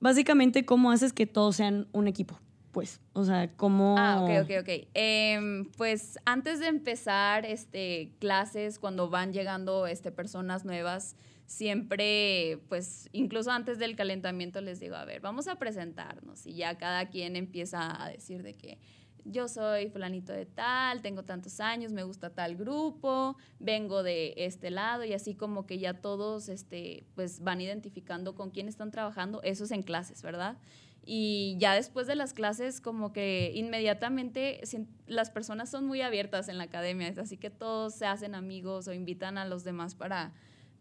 básicamente, 0.00 0.66
¿cómo 0.66 0.90
haces 0.90 1.14
que 1.14 1.24
todos 1.26 1.56
sean 1.56 1.88
un 1.92 2.08
equipo? 2.08 2.38
Pues? 2.76 3.00
O 3.14 3.24
sea, 3.24 3.50
¿cómo...? 3.56 3.94
Ah, 3.96 4.20
ok, 4.20 4.44
ok, 4.44 4.50
ok. 4.60 4.88
Em, 4.92 5.64
pues 5.78 6.18
antes 6.26 6.60
de 6.60 6.66
empezar 6.66 7.46
este, 7.46 8.12
clases, 8.18 8.78
cuando 8.78 9.08
van 9.08 9.32
llegando 9.32 9.86
este, 9.86 10.12
personas 10.12 10.66
nuevas, 10.66 11.16
siempre, 11.46 12.58
pues 12.68 13.08
incluso 13.12 13.50
antes 13.50 13.78
del 13.78 13.96
calentamiento 13.96 14.60
les 14.60 14.78
digo, 14.78 14.94
a 14.94 15.06
ver, 15.06 15.22
vamos 15.22 15.48
a 15.48 15.56
presentarnos 15.56 16.46
y 16.46 16.52
ya 16.52 16.76
cada 16.76 17.08
quien 17.08 17.36
empieza 17.36 18.04
a 18.04 18.10
decir 18.10 18.42
de 18.42 18.52
que 18.52 18.78
yo 19.24 19.48
soy 19.48 19.88
fulanito 19.88 20.34
de 20.34 20.44
tal, 20.44 21.00
tengo 21.00 21.22
tantos 21.22 21.60
años, 21.60 21.92
me 21.92 22.02
gusta 22.02 22.28
tal 22.28 22.56
grupo, 22.56 23.38
vengo 23.58 24.02
de 24.02 24.34
este 24.36 24.70
lado 24.70 25.02
y 25.02 25.14
así 25.14 25.34
como 25.34 25.64
que 25.64 25.78
ya 25.78 25.94
todos 25.94 26.50
este, 26.50 27.06
pues 27.14 27.40
van 27.40 27.62
identificando 27.62 28.34
con 28.34 28.50
quién 28.50 28.68
están 28.68 28.90
trabajando, 28.90 29.40
eso 29.44 29.64
es 29.64 29.70
en 29.70 29.82
clases, 29.82 30.20
¿verdad? 30.20 30.58
Y 31.08 31.56
ya 31.58 31.72
después 31.72 32.08
de 32.08 32.16
las 32.16 32.32
clases, 32.32 32.80
como 32.80 33.12
que 33.12 33.52
inmediatamente 33.54 34.60
las 35.06 35.30
personas 35.30 35.70
son 35.70 35.86
muy 35.86 36.02
abiertas 36.02 36.48
en 36.48 36.58
la 36.58 36.64
academia, 36.64 37.14
así 37.16 37.36
que 37.36 37.48
todos 37.48 37.94
se 37.94 38.06
hacen 38.06 38.34
amigos 38.34 38.88
o 38.88 38.92
invitan 38.92 39.38
a 39.38 39.44
los 39.44 39.62
demás 39.62 39.94
para, 39.94 40.32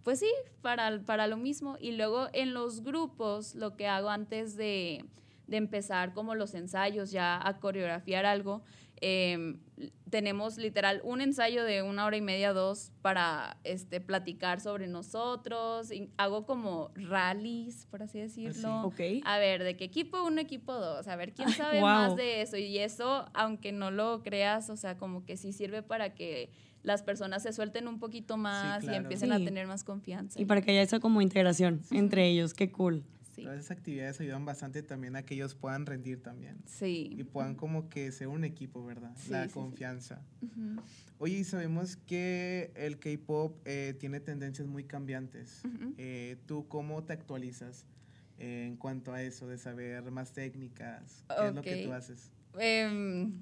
pues 0.03 0.19
sí, 0.19 0.31
para, 0.63 0.99
para 1.05 1.27
lo 1.27 1.37
mismo. 1.37 1.77
Y 1.79 1.91
luego 1.91 2.27
en 2.33 2.55
los 2.55 2.81
grupos, 2.81 3.53
lo 3.53 3.77
que 3.77 3.87
hago 3.87 4.09
antes 4.09 4.57
de, 4.57 5.05
de 5.45 5.57
empezar 5.57 6.13
como 6.15 6.33
los 6.33 6.55
ensayos, 6.55 7.11
ya 7.11 7.39
a 7.47 7.59
coreografiar 7.59 8.25
algo, 8.25 8.63
Em, 9.01 9.59
tenemos 10.09 10.57
literal 10.57 11.01
un 11.03 11.19
ensayo 11.19 11.63
de 11.65 11.81
una 11.81 12.05
hora 12.05 12.15
y 12.15 12.21
media, 12.21 12.53
dos, 12.53 12.91
para 13.01 13.57
este, 13.63 13.99
platicar 13.99 14.61
sobre 14.61 14.87
nosotros. 14.87 15.91
hago 16.17 16.45
como 16.45 16.91
rallies, 16.95 17.87
por 17.91 18.03
así 18.03 18.19
decirlo. 18.19 18.83
A 19.25 19.37
ver, 19.37 19.63
¿de 19.63 19.75
qué 19.75 19.83
equipo 19.83 20.23
uno, 20.23 20.39
equipo 20.39 20.73
dos? 20.73 21.07
A 21.07 21.15
ver, 21.15 21.33
¿quién 21.33 21.49
sabe 21.49 21.81
más 21.81 22.15
de 22.15 22.41
eso? 22.41 22.57
Y 22.57 22.77
eso, 22.77 23.25
aunque 23.33 23.71
no 23.71 23.91
lo 23.91 24.23
creas, 24.23 24.69
o 24.69 24.77
sea, 24.77 24.97
como 24.97 25.25
que 25.25 25.35
sí 25.35 25.51
sirve 25.51 25.83
para 25.83 26.15
que 26.15 26.49
las 26.83 27.03
personas 27.03 27.43
se 27.43 27.51
suelten 27.51 27.87
un 27.87 27.99
poquito 27.99 28.37
más 28.37 28.83
y 28.83 28.93
empiecen 28.93 29.31
a 29.31 29.39
tener 29.39 29.67
más 29.67 29.83
confianza. 29.83 30.39
Y 30.39 30.45
para 30.45 30.61
que 30.61 30.71
haya 30.71 30.83
esa 30.83 30.99
como 30.99 31.21
integración 31.21 31.81
entre 31.91 32.27
ellos, 32.27 32.53
qué 32.53 32.71
cool. 32.71 33.03
Todas 33.43 33.59
esas 33.59 33.71
actividades 33.71 34.19
ayudan 34.19 34.45
bastante 34.45 34.83
también 34.83 35.15
a 35.15 35.23
que 35.23 35.35
ellos 35.35 35.55
puedan 35.55 35.85
rendir 35.85 36.21
también. 36.21 36.57
Sí. 36.65 37.09
Y 37.11 37.23
puedan 37.23 37.55
como 37.55 37.89
que 37.89 38.11
ser 38.11 38.27
un 38.27 38.43
equipo, 38.43 38.85
¿verdad? 38.85 39.15
La 39.29 39.47
confianza. 39.47 40.21
Oye, 41.17 41.39
y 41.39 41.43
sabemos 41.43 41.95
que 41.95 42.71
el 42.75 42.99
K-Pop 42.99 43.61
eh, 43.65 43.95
tiene 43.99 44.19
tendencias 44.19 44.67
muy 44.67 44.83
cambiantes. 44.83 45.61
Eh, 45.97 46.37
¿Tú 46.45 46.67
cómo 46.67 47.03
te 47.03 47.13
actualizas 47.13 47.85
en 48.37 48.75
cuanto 48.75 49.13
a 49.13 49.21
eso, 49.21 49.47
de 49.47 49.57
saber 49.57 50.09
más 50.11 50.33
técnicas? 50.33 51.23
¿Qué 51.27 51.47
es 51.47 51.55
lo 51.55 51.61
que 51.61 51.85
tú 51.85 51.93
haces? 51.93 52.31
Em, 52.57 53.41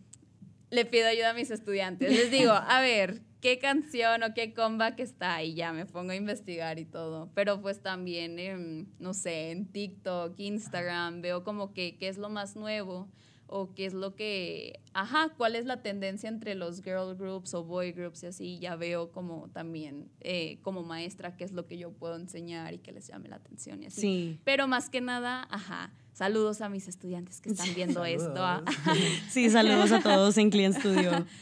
le 0.74 0.86
pido 0.86 1.08
ayuda 1.08 1.30
a 1.30 1.34
mis 1.34 1.52
estudiantes. 1.52 2.12
Les 2.12 2.32
digo, 2.32 2.52
a 2.68 2.82
ver, 2.82 3.22
qué 3.42 3.60
canción 3.60 4.24
o 4.24 4.34
qué 4.34 4.54
comeback 4.54 5.00
está 5.00 5.44
y 5.44 5.54
ya 5.54 5.72
me 5.72 5.86
pongo 5.86 6.12
a 6.12 6.16
investigar 6.16 6.80
y 6.80 6.86
todo. 6.86 7.30
Pero 7.36 7.62
pues 7.62 7.82
también, 7.82 8.90
no 9.00 9.14
sé, 9.14 9.52
en 9.52 9.68
TikTok, 9.68 10.34
Instagram, 10.40 11.22
veo 11.22 11.44
como 11.44 11.74
que 11.74 11.98
qué 11.98 12.08
es 12.08 12.18
lo 12.18 12.30
más 12.30 12.56
nuevo 12.56 13.08
o 13.46 13.76
qué 13.76 13.86
es 13.86 13.94
lo 13.94 14.16
que, 14.16 14.80
ajá, 14.94 15.30
cuál 15.38 15.56
es 15.56 15.66
la 15.66 15.84
tendencia 15.84 16.28
entre 16.28 16.56
los 16.56 16.82
girl 16.82 17.16
groups 17.16 17.54
o 17.54 17.64
boy 17.64 17.92
groups 17.92 18.24
y 18.24 18.26
así, 18.26 18.58
ya 18.58 18.76
veo 18.76 19.12
como 19.12 19.50
también 19.50 20.10
eh, 20.22 20.58
como 20.64 20.82
maestra 20.82 21.38
qué 21.38 21.44
es 21.44 21.52
lo 21.52 21.68
que 21.68 21.78
yo 21.78 21.92
puedo 21.92 22.16
enseñar 22.16 22.74
y 22.74 22.80
que 22.80 22.92
les 22.92 23.08
llame 23.08 23.30
la 23.30 23.36
atención 23.36 23.84
y 23.84 23.88
así. 23.88 24.02
Sí. 24.02 24.40
Pero 24.44 24.68
más 24.68 24.90
que 24.90 25.02
nada, 25.02 25.48
ajá, 25.52 25.94
saludos 26.24 26.62
a 26.62 26.70
mis 26.70 26.88
estudiantes 26.88 27.42
que 27.42 27.50
están 27.50 27.74
viendo 27.76 28.06
esto. 28.06 28.38
¿ah? 28.38 28.64
sí, 29.30 29.50
saludos 29.50 29.92
a 29.92 30.00
todos 30.00 30.38
en 30.38 30.50
Client 30.50 30.78
Studio. 30.78 31.12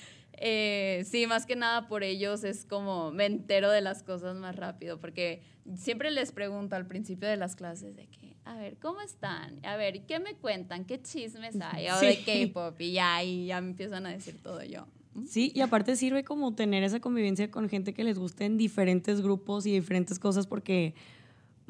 Eh, 0.43 1.05
sí, 1.05 1.27
más 1.27 1.45
que 1.45 1.55
nada 1.55 1.87
por 1.87 2.01
ellos 2.01 2.43
es 2.43 2.65
como 2.65 3.11
me 3.11 3.27
entero 3.27 3.69
de 3.69 3.79
las 3.79 4.01
cosas 4.01 4.35
más 4.37 4.55
rápido, 4.55 4.99
porque 4.99 5.43
siempre 5.75 6.09
les 6.09 6.31
pregunto 6.31 6.75
al 6.75 6.87
principio 6.87 7.29
de 7.29 7.37
las 7.37 7.55
clases 7.55 7.95
de 7.95 8.07
que, 8.07 8.35
a 8.43 8.55
ver, 8.55 8.75
¿cómo 8.81 9.01
están? 9.01 9.63
A 9.63 9.75
ver, 9.75 10.03
¿qué 10.07 10.19
me 10.19 10.33
cuentan? 10.33 10.85
¿Qué 10.85 10.99
chismes 10.99 11.61
hay? 11.61 11.89
O 11.89 11.99
de 11.99 12.23
K-pop 12.25 12.81
y 12.81 12.93
ya, 12.93 13.23
y 13.23 13.45
ya 13.45 13.61
me 13.61 13.69
empiezan 13.69 14.07
a 14.07 14.09
decir 14.09 14.41
todo 14.41 14.63
yo. 14.63 14.87
Sí, 15.27 15.51
y 15.53 15.61
aparte 15.61 15.95
sirve 15.95 16.23
como 16.23 16.55
tener 16.55 16.83
esa 16.83 16.99
convivencia 16.99 17.51
con 17.51 17.69
gente 17.69 17.93
que 17.93 18.03
les 18.03 18.17
guste 18.17 18.45
en 18.45 18.57
diferentes 18.57 19.21
grupos 19.21 19.67
y 19.67 19.73
diferentes 19.73 20.17
cosas 20.17 20.47
porque 20.47 20.95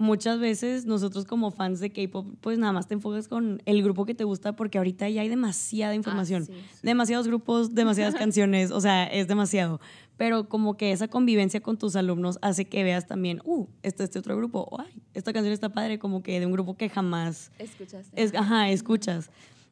muchas 0.01 0.39
veces 0.39 0.85
nosotros 0.85 1.25
como 1.25 1.51
fans 1.51 1.79
de 1.79 1.91
K-pop, 1.91 2.27
pues 2.41 2.57
nada 2.57 2.73
más 2.73 2.87
te 2.87 2.95
enfocas 2.95 3.27
con 3.27 3.61
el 3.65 3.83
grupo 3.83 4.05
que 4.05 4.15
te 4.15 4.23
gusta 4.23 4.55
porque 4.55 4.77
ahorita 4.79 5.07
ya 5.09 5.21
hay 5.21 5.29
demasiada 5.29 5.95
información, 5.95 6.47
ah, 6.49 6.77
demasiados 6.81 7.27
grupos, 7.27 7.75
demasiadas 7.75 8.15
canciones, 8.25 8.71
o 8.71 8.81
sea, 8.81 9.05
es 9.05 9.27
demasiado. 9.27 9.79
Pero 10.17 10.49
como 10.49 10.75
que 10.75 10.91
esa 10.91 11.07
convivencia 11.07 11.61
con 11.61 11.77
tus 11.77 11.95
alumnos 11.95 12.39
hace 12.41 12.65
que 12.65 12.83
veas 12.83 13.07
también, 13.07 13.41
uh, 13.45 13.67
está 13.83 14.03
este 14.03 14.19
otro 14.19 14.35
grupo, 14.35 14.67
ay, 14.79 15.01
esta 15.13 15.33
canción 15.33 15.53
está 15.53 15.69
padre, 15.69 15.99
como 15.99 16.23
que 16.23 16.39
de 16.39 16.45
un 16.45 16.51
grupo 16.51 16.75
que 16.75 16.89
jamás 16.89 17.51
escuchas. 17.59 18.07
Es, 18.15 18.33
ajá, 18.35 18.69
escuchas. 18.69 19.29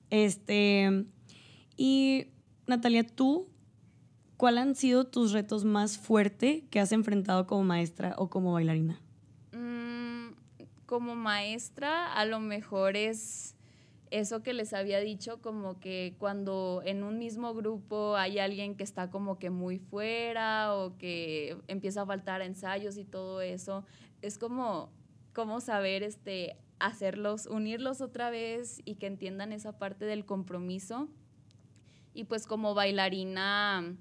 Este, 0.10 1.06
y 1.76 2.28
Natalia, 2.68 3.06
tú, 3.06 3.48
¿cuáles 4.38 4.62
han 4.62 4.76
sido 4.76 5.06
tus 5.06 5.32
retos 5.32 5.66
más 5.66 5.98
fuertes 5.98 6.64
que 6.70 6.80
has 6.80 6.92
enfrentado 6.92 7.48
como 7.48 7.64
maestra 7.64 8.14
o 8.18 8.30
como 8.30 8.54
bailarina? 8.54 9.02
Como 10.90 11.14
maestra 11.14 12.12
a 12.16 12.26
lo 12.26 12.40
mejor 12.40 12.98
es 12.98 13.56
eso 14.10 14.42
que 14.42 14.54
les 14.54 14.74
había 14.74 15.00
dicho, 15.00 15.40
como 15.40 15.80
que 15.80 16.16
cuando 16.18 16.82
en 16.84 17.04
un 17.04 17.20
mismo 17.20 17.54
grupo 17.54 18.16
hay 18.16 18.40
alguien 18.40 18.74
que 18.74 18.86
está 18.86 19.12
como 19.12 19.38
que 19.38 19.52
muy 19.52 19.78
fuera 19.78 20.74
o 20.74 20.98
que 20.98 21.56
empieza 21.68 22.02
a 22.02 22.06
faltar 22.08 22.42
ensayos 22.42 22.98
y 22.98 23.04
todo 23.04 23.42
eso, 23.42 23.86
es 24.24 24.40
como, 24.40 24.90
como 25.32 25.62
saber 25.62 26.02
este, 26.02 26.58
hacerlos, 26.80 27.46
unirlos 27.46 28.02
otra 28.02 28.32
vez 28.32 28.82
y 28.84 28.96
que 28.96 29.06
entiendan 29.06 29.54
esa 29.54 29.78
parte 29.78 30.06
del 30.06 30.26
compromiso. 30.26 31.08
Y 32.16 32.24
pues 32.24 32.48
como 32.48 32.74
bailarina, 32.74 33.96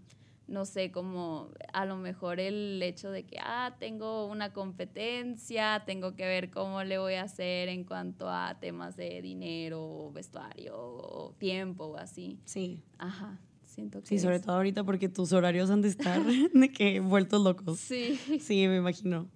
no 0.48 0.64
sé, 0.64 0.90
como 0.90 1.50
a 1.72 1.84
lo 1.84 1.96
mejor 1.96 2.40
el 2.40 2.82
hecho 2.82 3.10
de 3.10 3.24
que, 3.24 3.38
ah, 3.40 3.76
tengo 3.78 4.26
una 4.26 4.52
competencia, 4.52 5.82
tengo 5.86 6.14
que 6.14 6.24
ver 6.24 6.50
cómo 6.50 6.82
le 6.82 6.98
voy 6.98 7.14
a 7.14 7.22
hacer 7.22 7.68
en 7.68 7.84
cuanto 7.84 8.28
a 8.28 8.58
temas 8.58 8.96
de 8.96 9.20
dinero, 9.20 10.10
vestuario, 10.12 10.74
o 10.76 11.34
tiempo 11.38 11.84
o 11.84 11.96
así. 11.96 12.40
Sí. 12.44 12.82
Ajá. 12.98 13.38
Siento 13.64 14.00
que 14.00 14.06
sí, 14.06 14.18
sobre 14.18 14.40
todo 14.40 14.56
ahorita 14.56 14.82
porque 14.82 15.08
tus 15.08 15.32
horarios 15.32 15.70
han 15.70 15.82
de 15.82 15.88
estar 15.88 16.20
de 16.54 16.72
que 16.72 17.00
vueltos 17.00 17.42
locos. 17.42 17.78
Sí. 17.78 18.18
Sí, 18.40 18.66
me 18.66 18.76
imagino. 18.76 19.28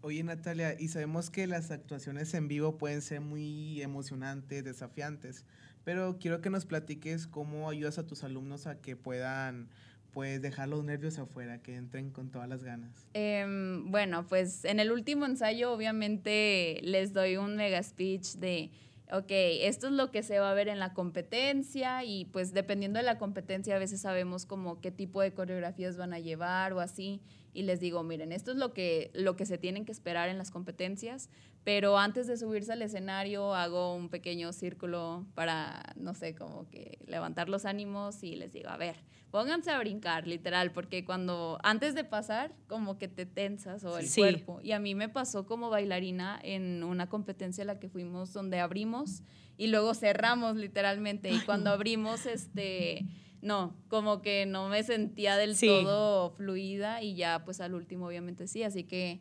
Oye, 0.00 0.22
Natalia, 0.22 0.74
y 0.80 0.88
sabemos 0.88 1.28
que 1.28 1.46
las 1.46 1.70
actuaciones 1.70 2.32
en 2.32 2.48
vivo 2.48 2.78
pueden 2.78 3.02
ser 3.02 3.20
muy 3.20 3.82
emocionantes, 3.82 4.64
desafiantes, 4.64 5.44
pero 5.84 6.18
quiero 6.18 6.40
que 6.40 6.50
nos 6.50 6.64
platiques 6.64 7.26
cómo 7.26 7.68
ayudas 7.68 7.98
a 7.98 8.06
tus 8.06 8.24
alumnos 8.24 8.66
a 8.66 8.80
que 8.80 8.96
puedan 8.96 9.68
pues 10.12 10.40
dejar 10.42 10.68
los 10.68 10.84
nervios 10.84 11.18
afuera, 11.18 11.62
que 11.62 11.76
entren 11.76 12.10
con 12.10 12.30
todas 12.30 12.48
las 12.48 12.64
ganas? 12.64 13.06
Em, 13.14 13.90
bueno, 13.90 14.26
pues 14.26 14.64
en 14.64 14.80
el 14.80 14.90
último 14.92 15.26
ensayo 15.26 15.72
obviamente 15.72 16.80
les 16.82 17.12
doy 17.12 17.36
un 17.36 17.56
mega 17.56 17.82
speech 17.82 18.34
de, 18.34 18.70
ok, 19.12 19.30
esto 19.30 19.88
es 19.88 19.92
lo 19.92 20.10
que 20.10 20.22
se 20.22 20.38
va 20.38 20.50
a 20.50 20.54
ver 20.54 20.68
en 20.68 20.78
la 20.78 20.94
competencia 20.94 22.04
y 22.04 22.24
pues 22.26 22.52
dependiendo 22.52 22.98
de 22.98 23.04
la 23.04 23.18
competencia 23.18 23.76
a 23.76 23.78
veces 23.78 24.00
sabemos 24.00 24.46
como 24.46 24.80
qué 24.80 24.90
tipo 24.90 25.20
de 25.20 25.32
coreografías 25.32 25.96
van 25.96 26.12
a 26.12 26.18
llevar 26.18 26.72
o 26.72 26.80
así. 26.80 27.20
Y 27.58 27.62
les 27.64 27.80
digo, 27.80 28.04
miren, 28.04 28.30
esto 28.30 28.52
es 28.52 28.56
lo 28.56 28.72
que, 28.72 29.10
lo 29.14 29.34
que 29.34 29.44
se 29.44 29.58
tienen 29.58 29.84
que 29.84 29.90
esperar 29.90 30.28
en 30.28 30.38
las 30.38 30.52
competencias, 30.52 31.28
pero 31.64 31.98
antes 31.98 32.28
de 32.28 32.36
subirse 32.36 32.72
al 32.72 32.82
escenario 32.82 33.52
hago 33.52 33.96
un 33.96 34.10
pequeño 34.10 34.52
círculo 34.52 35.26
para, 35.34 35.82
no 35.96 36.14
sé, 36.14 36.36
como 36.36 36.70
que 36.70 37.00
levantar 37.08 37.48
los 37.48 37.64
ánimos 37.64 38.22
y 38.22 38.36
les 38.36 38.52
digo, 38.52 38.68
a 38.68 38.76
ver, 38.76 38.94
pónganse 39.32 39.72
a 39.72 39.78
brincar, 39.80 40.28
literal, 40.28 40.70
porque 40.70 41.04
cuando 41.04 41.58
antes 41.64 41.96
de 41.96 42.04
pasar, 42.04 42.54
como 42.68 42.96
que 42.96 43.08
te 43.08 43.26
tensas 43.26 43.82
o 43.82 43.98
el 43.98 44.08
cuerpo. 44.08 44.60
Y 44.62 44.70
a 44.70 44.78
mí 44.78 44.94
me 44.94 45.08
pasó 45.08 45.44
como 45.44 45.68
bailarina 45.68 46.38
en 46.40 46.84
una 46.84 47.08
competencia 47.08 47.64
a 47.64 47.66
la 47.66 47.80
que 47.80 47.88
fuimos 47.88 48.32
donde 48.32 48.60
abrimos 48.60 49.24
y 49.56 49.66
luego 49.66 49.94
cerramos 49.94 50.54
literalmente. 50.54 51.32
Y 51.32 51.40
cuando 51.40 51.70
abrimos, 51.70 52.24
este 52.24 53.04
no, 53.40 53.76
como 53.88 54.20
que 54.22 54.46
no 54.46 54.68
me 54.68 54.82
sentía 54.82 55.36
del 55.36 55.58
todo 55.58 56.30
fluida 56.30 57.02
y 57.02 57.14
ya 57.14 57.44
pues 57.44 57.60
al 57.60 57.74
último 57.74 58.06
obviamente 58.06 58.46
sí, 58.46 58.62
así 58.62 58.84
que 58.84 59.20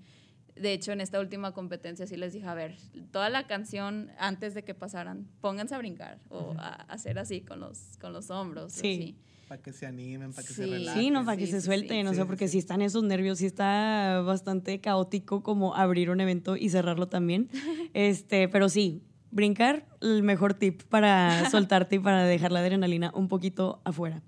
de 0.56 0.74
hecho 0.74 0.92
en 0.92 1.02
esta 1.02 1.20
última 1.20 1.54
competencia 1.54 2.08
sí 2.08 2.18
les 2.18 2.34
dije, 2.34 2.48
a 2.48 2.54
ver, 2.54 2.76
toda 3.12 3.30
la 3.30 3.48
canción 3.48 4.12
antes 4.18 4.54
de 4.54 4.64
que 4.64 4.74
pasaran, 4.74 5.28
pónganse 5.42 5.76
a 5.76 5.78
brincar 5.78 6.20
o 6.30 6.56
a, 6.58 6.74
hacer 6.88 7.20
así 7.20 7.42
con 7.42 7.60
los, 7.60 7.98
con 8.00 8.14
los 8.14 8.30
hombros. 8.30 8.74
Sí. 8.74 9.16
Para 9.48 9.62
que 9.62 9.72
se 9.72 9.86
animen, 9.86 10.34
para 10.34 10.46
que 10.46 10.54
se 10.54 10.66
relajen. 10.66 11.02
Sí, 11.02 11.10
no, 11.10 11.24
para 11.24 11.38
que 11.38 11.48
se 11.48 11.62
suelten, 11.62 12.06
no 12.06 12.14
sé, 12.14 12.26
porque 12.26 12.50
si 12.50 12.58
están 12.58 12.82
esos 12.82 13.04
nervios, 13.04 13.38
sí 13.38 13.46
está 13.46 14.22
bastante 14.26 14.82
caótico 14.82 15.42
como 15.42 15.74
abrir 15.74 16.10
un 16.10 16.20
evento 16.20 16.58
y 16.58 16.70
cerrarlo 16.70 17.08
también. 17.08 17.50
este, 17.94 18.50
pero 18.50 18.68
sí, 18.68 19.04
brincar, 19.32 19.86
el 20.02 20.24
mejor 20.24 20.54
tip 20.54 20.84
para 20.84 21.50
soltarte 21.50 21.98
y 21.98 22.00
para 22.00 22.24
dejar 22.24 22.52
la 22.52 22.60
adrenalina 22.60 23.12
un 23.14 23.28
poquito 23.28 23.82
afuera. 23.84 24.22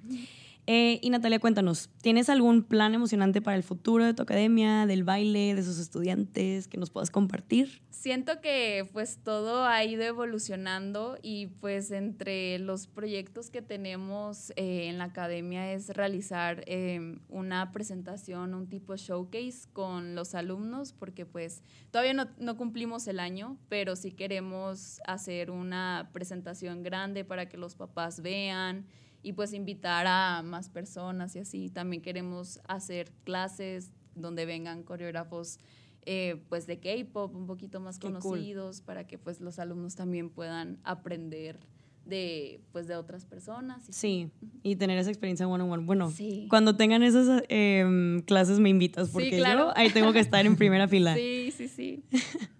Eh, 0.71 0.99
y 1.01 1.09
Natalia, 1.09 1.39
cuéntanos, 1.39 1.89
¿tienes 2.03 2.29
algún 2.29 2.61
plan 2.61 2.93
emocionante 2.93 3.41
para 3.41 3.57
el 3.57 3.63
futuro 3.63 4.05
de 4.05 4.13
tu 4.13 4.21
academia, 4.21 4.85
del 4.85 5.03
baile, 5.03 5.55
de 5.55 5.63
sus 5.63 5.79
estudiantes 5.79 6.67
que 6.67 6.77
nos 6.77 6.91
puedas 6.91 7.09
compartir? 7.09 7.81
Siento 7.89 8.39
que 8.39 8.87
pues 8.93 9.17
todo 9.23 9.65
ha 9.65 9.83
ido 9.83 10.03
evolucionando 10.03 11.17
y 11.23 11.47
pues 11.47 11.89
entre 11.89 12.59
los 12.59 12.85
proyectos 12.85 13.49
que 13.49 13.63
tenemos 13.63 14.51
eh, 14.57 14.85
en 14.89 14.99
la 14.99 15.05
academia 15.05 15.73
es 15.73 15.89
realizar 15.89 16.61
em, 16.67 17.17
una 17.29 17.71
presentación, 17.71 18.53
un 18.53 18.69
tipo 18.69 18.95
showcase 18.95 19.67
con 19.73 20.13
los 20.13 20.35
alumnos 20.35 20.93
porque 20.93 21.25
pues 21.25 21.63
todavía 21.89 22.13
no, 22.13 22.27
no 22.37 22.57
cumplimos 22.57 23.07
el 23.07 23.19
año, 23.19 23.57
pero 23.69 23.95
sí 23.95 24.11
queremos 24.11 25.01
hacer 25.07 25.49
una 25.49 26.11
presentación 26.13 26.83
grande 26.83 27.25
para 27.25 27.49
que 27.49 27.57
los 27.57 27.73
papás 27.73 28.21
vean 28.21 28.85
y 29.21 29.33
pues 29.33 29.53
invitar 29.53 30.07
a 30.07 30.41
más 30.43 30.69
personas 30.69 31.35
y 31.35 31.39
así. 31.39 31.69
También 31.69 32.01
queremos 32.01 32.59
hacer 32.67 33.11
clases 33.23 33.91
donde 34.15 34.45
vengan 34.45 34.83
coreógrafos 34.83 35.59
eh, 36.05 36.41
pues 36.49 36.65
de 36.65 36.79
K-pop 36.79 37.35
un 37.35 37.45
poquito 37.45 37.79
más 37.79 37.99
conocidos 37.99 38.81
para 38.81 39.05
que 39.05 39.17
pues 39.17 39.41
los 39.41 39.59
alumnos 39.59 39.95
también 39.95 40.29
puedan 40.29 40.79
aprender 40.83 41.59
de 42.05 42.61
pues 42.71 42.87
de 42.87 42.95
otras 42.95 43.25
personas. 43.25 43.85
sí, 43.89 44.31
y 44.63 44.75
tener 44.75 44.97
esa 44.97 45.09
experiencia 45.09 45.47
one 45.47 45.63
on 45.63 45.71
one. 45.71 45.83
Bueno, 45.83 46.11
cuando 46.49 46.75
tengan 46.75 47.03
esas 47.03 47.43
em, 47.49 48.21
clases 48.21 48.59
me 48.59 48.69
invitas 48.69 49.09
porque 49.09 49.39
yo 49.39 49.77
ahí 49.77 49.89
tengo 49.91 50.11
que 50.11 50.19
estar 50.19 50.45
en 50.45 50.55
primera 50.55 50.87
fila. 50.87 51.15
Sí, 51.15 51.53
sí, 51.55 51.67
sí. 51.67 52.03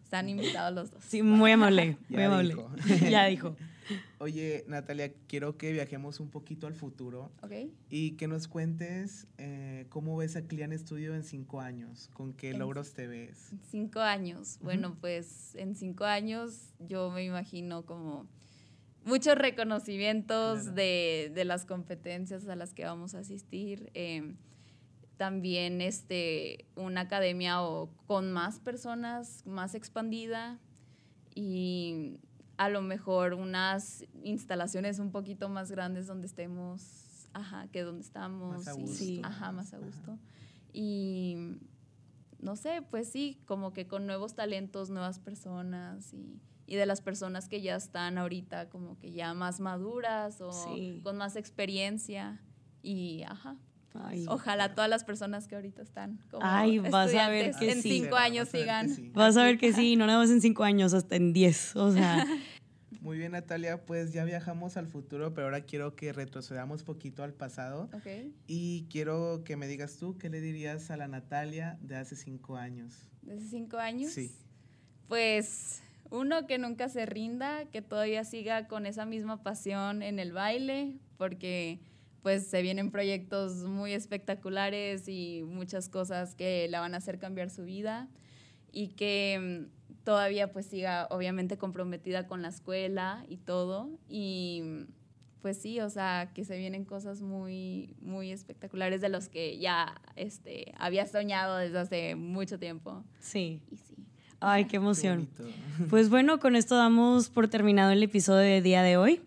Están 0.03 0.29
invitados 0.29 0.73
los 0.73 0.91
dos. 0.91 1.03
Sí, 1.03 1.23
muy 1.23 1.51
amable, 1.51 1.97
muy 2.09 2.23
amable. 2.23 2.55
ya 3.09 3.25
dijo. 3.25 3.55
Oye, 4.19 4.63
Natalia, 4.67 5.13
quiero 5.27 5.57
que 5.57 5.71
viajemos 5.71 6.19
un 6.19 6.29
poquito 6.29 6.67
al 6.67 6.73
futuro. 6.73 7.31
Y 7.89 8.11
que 8.11 8.27
nos 8.27 8.47
cuentes 8.47 9.27
eh, 9.37 9.85
cómo 9.89 10.17
ves 10.17 10.35
a 10.35 10.41
Clian 10.43 10.77
Studio 10.77 11.15
en 11.15 11.23
cinco 11.23 11.61
años, 11.61 12.09
con 12.13 12.33
qué 12.33 12.53
logros 12.53 12.93
te 12.93 13.07
ves. 13.07 13.51
Cinco 13.69 13.99
años. 13.99 14.59
Bueno, 14.61 14.97
pues 14.99 15.55
en 15.55 15.75
cinco 15.75 16.05
años 16.05 16.73
yo 16.79 17.11
me 17.11 17.23
imagino 17.23 17.85
como 17.85 18.27
muchos 19.05 19.35
reconocimientos 19.35 20.75
de, 20.75 21.31
las 21.45 21.65
competencias 21.65 22.47
a 22.47 22.55
las 22.55 22.73
que 22.73 22.85
vamos 22.85 23.15
a 23.15 23.19
asistir. 23.19 23.89
Em, 23.93 24.37
también 25.17 25.81
este, 25.81 26.65
una 26.75 27.01
academia 27.01 27.61
o 27.61 27.89
con 28.07 28.31
más 28.31 28.59
personas, 28.59 29.45
más 29.45 29.75
expandida 29.75 30.59
y 31.35 32.19
a 32.59 32.67
lo 32.67 32.81
mejor 32.81 33.35
unas 33.35 34.03
instalaciones 34.21 34.99
un 34.99 35.11
poquito 35.11 35.47
más 35.47 35.71
grandes 35.71 36.07
donde 36.07 36.27
estemos, 36.27 37.29
ajá, 37.31 37.69
que 37.71 37.83
donde 37.83 38.01
estamos. 38.01 38.57
Más 38.57 38.67
a 38.67 38.73
gusto. 38.73 38.95
Sí, 38.97 39.21
ajá, 39.23 39.53
más 39.53 39.73
a 39.73 39.77
gusto. 39.77 40.19
Y 40.73 41.55
no 42.37 42.57
sé, 42.57 42.81
pues 42.81 43.09
sí, 43.09 43.41
como 43.45 43.71
que 43.71 43.87
con 43.87 44.05
nuevos 44.05 44.35
talentos, 44.35 44.89
nuevas 44.89 45.19
personas 45.19 46.13
y, 46.13 46.41
y, 46.67 46.75
de 46.75 46.85
las 46.85 46.99
personas 46.99 47.47
que 47.47 47.61
ya 47.61 47.77
están 47.77 48.17
ahorita 48.17 48.67
como 48.67 48.99
que 48.99 49.13
ya 49.13 49.33
más 49.33 49.61
maduras 49.61 50.41
o 50.41 50.51
con 51.01 51.15
más 51.15 51.37
experiencia 51.37 52.41
y 52.83 53.23
ajá. 53.23 53.55
Ojalá 54.27 54.75
todas 54.75 54.89
las 54.89 55.03
personas 55.03 55.47
que 55.47 55.55
ahorita 55.55 55.81
están 55.81 56.19
como 56.29 56.45
Ay, 56.45 56.79
vas 56.79 57.13
a 57.15 57.29
ver 57.29 57.53
que 57.55 57.71
en 57.71 57.81
cinco 57.81 58.15
años 58.15 58.49
sigan. 58.49 58.89
Vas 59.13 59.37
a 59.37 59.43
ver 59.43 59.57
que 59.57 59.73
sí, 59.73 59.95
no 59.95 60.05
nada 60.05 60.19
más 60.19 60.29
en 60.29 60.41
cinco 60.41 60.63
años, 60.63 60.93
hasta 60.93 61.15
en 61.15 61.33
diez. 61.33 61.75
O 61.75 61.91
sea. 61.91 62.25
Muy 63.01 63.17
bien, 63.17 63.31
Natalia, 63.31 63.85
pues 63.85 64.11
ya 64.11 64.25
viajamos 64.25 64.75
al 64.75 64.87
futuro, 64.87 65.33
pero 65.33 65.47
ahora 65.47 65.61
quiero 65.61 65.95
que 65.95 66.11
retrocedamos 66.11 66.83
poquito 66.83 67.23
al 67.23 67.33
pasado. 67.33 67.89
Y 68.45 68.87
quiero 68.89 69.43
que 69.45 69.55
me 69.55 69.67
digas 69.67 69.97
tú, 69.97 70.17
¿qué 70.17 70.29
le 70.29 70.41
dirías 70.41 70.91
a 70.91 70.97
la 70.97 71.07
Natalia 71.07 71.77
de 71.81 71.95
hace 71.95 72.17
cinco 72.17 72.57
años? 72.57 73.07
¿De 73.21 73.33
hace 73.33 73.47
cinco 73.47 73.77
años? 73.77 74.11
Sí. 74.11 74.35
Pues 75.07 75.81
uno, 76.09 76.45
que 76.45 76.57
nunca 76.57 76.89
se 76.89 77.05
rinda, 77.05 77.65
que 77.71 77.81
todavía 77.81 78.25
siga 78.25 78.67
con 78.67 78.85
esa 78.85 79.05
misma 79.05 79.43
pasión 79.43 80.01
en 80.01 80.19
el 80.19 80.33
baile, 80.33 80.97
porque 81.17 81.79
pues 82.21 82.47
se 82.47 82.61
vienen 82.61 82.91
proyectos 82.91 83.63
muy 83.63 83.93
espectaculares 83.93 85.07
y 85.07 85.43
muchas 85.45 85.89
cosas 85.89 86.35
que 86.35 86.67
la 86.69 86.79
van 86.79 86.93
a 86.93 86.97
hacer 86.97 87.19
cambiar 87.19 87.49
su 87.49 87.63
vida 87.63 88.07
y 88.71 88.89
que 88.89 89.67
mm, 89.69 90.03
todavía 90.03 90.51
pues 90.51 90.65
siga 90.65 91.07
obviamente 91.09 91.57
comprometida 91.57 92.27
con 92.27 92.41
la 92.41 92.49
escuela 92.49 93.25
y 93.27 93.37
todo 93.37 93.89
y 94.07 94.85
pues 95.41 95.57
sí, 95.57 95.79
o 95.79 95.89
sea, 95.89 96.31
que 96.33 96.43
se 96.43 96.57
vienen 96.57 96.83
cosas 96.83 97.21
muy 97.21 97.95
muy 98.01 98.31
espectaculares 98.31 99.01
de 99.01 99.09
los 99.09 99.29
que 99.29 99.57
ya 99.57 100.01
este 100.15 100.73
había 100.77 101.05
soñado 101.07 101.57
desde 101.57 101.79
hace 101.79 102.15
mucho 102.15 102.59
tiempo. 102.59 103.03
Sí. 103.19 103.61
sí. 103.71 103.95
Ay, 104.41 104.65
qué 104.65 104.77
emoción. 104.77 105.29
pues 105.89 106.09
bueno, 106.09 106.39
con 106.39 106.55
esto 106.55 106.75
damos 106.75 107.29
por 107.29 107.47
terminado 107.47 107.91
el 107.91 108.03
episodio 108.03 108.41
de 108.41 108.61
día 108.61 108.83
de 108.83 108.97
hoy. 108.97 109.21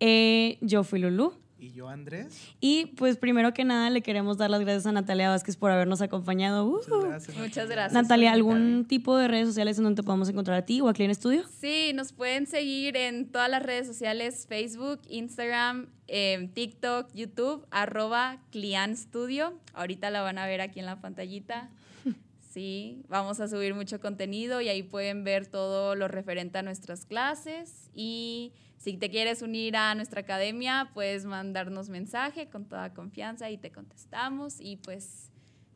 Eh, 0.00 0.58
yo 0.60 0.84
fui 0.84 1.00
Lulu. 1.00 1.34
Y 1.66 1.72
yo, 1.72 1.88
Andrés. 1.88 2.54
Y 2.60 2.86
pues 2.96 3.16
primero 3.16 3.52
que 3.52 3.64
nada 3.64 3.90
le 3.90 4.00
queremos 4.00 4.38
dar 4.38 4.50
las 4.50 4.60
gracias 4.60 4.86
a 4.86 4.92
Natalia 4.92 5.30
Vázquez 5.30 5.56
por 5.56 5.72
habernos 5.72 6.00
acompañado. 6.00 6.64
Muchas 6.64 7.04
gracias. 7.04 7.36
Muchas 7.36 7.68
gracias. 7.68 7.92
Natalia, 7.92 8.32
¿algún 8.32 8.84
tipo 8.86 9.16
de 9.16 9.26
redes 9.26 9.48
sociales 9.48 9.76
en 9.78 9.82
donde 9.82 10.00
te 10.00 10.06
podamos 10.06 10.28
encontrar 10.28 10.58
a 10.58 10.64
ti 10.64 10.80
o 10.80 10.88
a 10.88 10.92
Clean 10.92 11.12
Studio? 11.12 11.42
Sí, 11.60 11.90
nos 11.92 12.12
pueden 12.12 12.46
seguir 12.46 12.96
en 12.96 13.32
todas 13.32 13.50
las 13.50 13.64
redes 13.64 13.88
sociales, 13.88 14.46
Facebook, 14.48 15.00
Instagram, 15.08 15.88
em, 16.06 16.52
TikTok, 16.52 17.12
YouTube, 17.12 17.66
arroba 17.72 18.38
Clian 18.52 18.96
Studio. 18.96 19.58
Ahorita 19.74 20.10
la 20.10 20.22
van 20.22 20.38
a 20.38 20.46
ver 20.46 20.60
aquí 20.60 20.78
en 20.78 20.86
la 20.86 21.00
pantallita. 21.00 21.70
Sí, 22.56 23.02
vamos 23.10 23.38
a 23.40 23.48
subir 23.48 23.74
mucho 23.74 24.00
contenido 24.00 24.62
y 24.62 24.70
ahí 24.70 24.82
pueden 24.82 25.24
ver 25.24 25.46
todo 25.46 25.94
lo 25.94 26.08
referente 26.08 26.56
a 26.56 26.62
nuestras 26.62 27.04
clases 27.04 27.90
y 27.94 28.54
si 28.86 28.96
te 28.96 29.10
quieres 29.10 29.42
unir 29.42 29.76
a 29.76 29.96
nuestra 29.96 30.20
academia, 30.20 30.92
puedes 30.94 31.24
mandarnos 31.24 31.88
mensaje 31.88 32.48
con 32.48 32.66
toda 32.66 32.94
confianza 32.94 33.50
y 33.50 33.58
te 33.58 33.72
contestamos. 33.72 34.60
Y 34.60 34.76
pues 34.76 35.32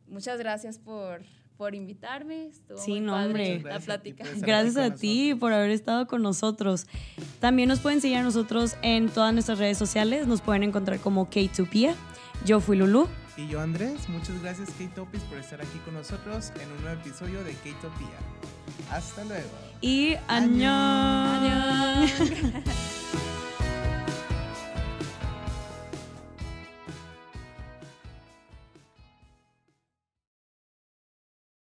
muchas 0.07 0.39
gracias 0.39 0.79
por, 0.79 1.21
por 1.57 1.75
invitarme. 1.75 2.45
Estuvo 2.45 2.77
sí, 2.77 2.91
muy 2.91 3.01
no, 3.01 3.17
hombre. 3.21 3.59
la 3.63 3.81
plática. 3.81 4.23
Gracias 4.37 4.77
a 4.77 4.95
ti 4.95 5.35
por 5.35 5.51
haber 5.51 5.71
estado 5.71 6.07
con 6.07 6.21
nosotros. 6.21 6.87
También 7.41 7.67
nos 7.67 7.81
pueden 7.81 7.99
seguir 7.99 8.15
a 8.15 8.23
nosotros 8.23 8.77
en 8.81 9.09
todas 9.09 9.33
nuestras 9.33 9.59
redes 9.59 9.77
sociales. 9.77 10.25
Nos 10.25 10.39
pueden 10.39 10.63
encontrar 10.63 11.01
como 11.01 11.29
K2Pia. 11.29 11.95
Yo 12.45 12.61
fui 12.61 12.77
Lulu. 12.77 13.09
Y 13.35 13.49
yo 13.49 13.59
Andrés. 13.59 14.07
Muchas 14.07 14.41
gracias 14.41 14.69
K-Topis 14.69 15.23
por 15.23 15.37
estar 15.37 15.59
aquí 15.59 15.79
con 15.83 15.95
nosotros 15.95 16.53
en 16.61 16.71
un 16.71 16.81
nuevo 16.81 17.01
episodio 17.01 17.43
de 17.43 17.51
K-Topia. 17.51 18.07
Hasta 18.89 19.25
luego. 19.25 19.49
Y 19.81 20.15
año. 20.29 22.07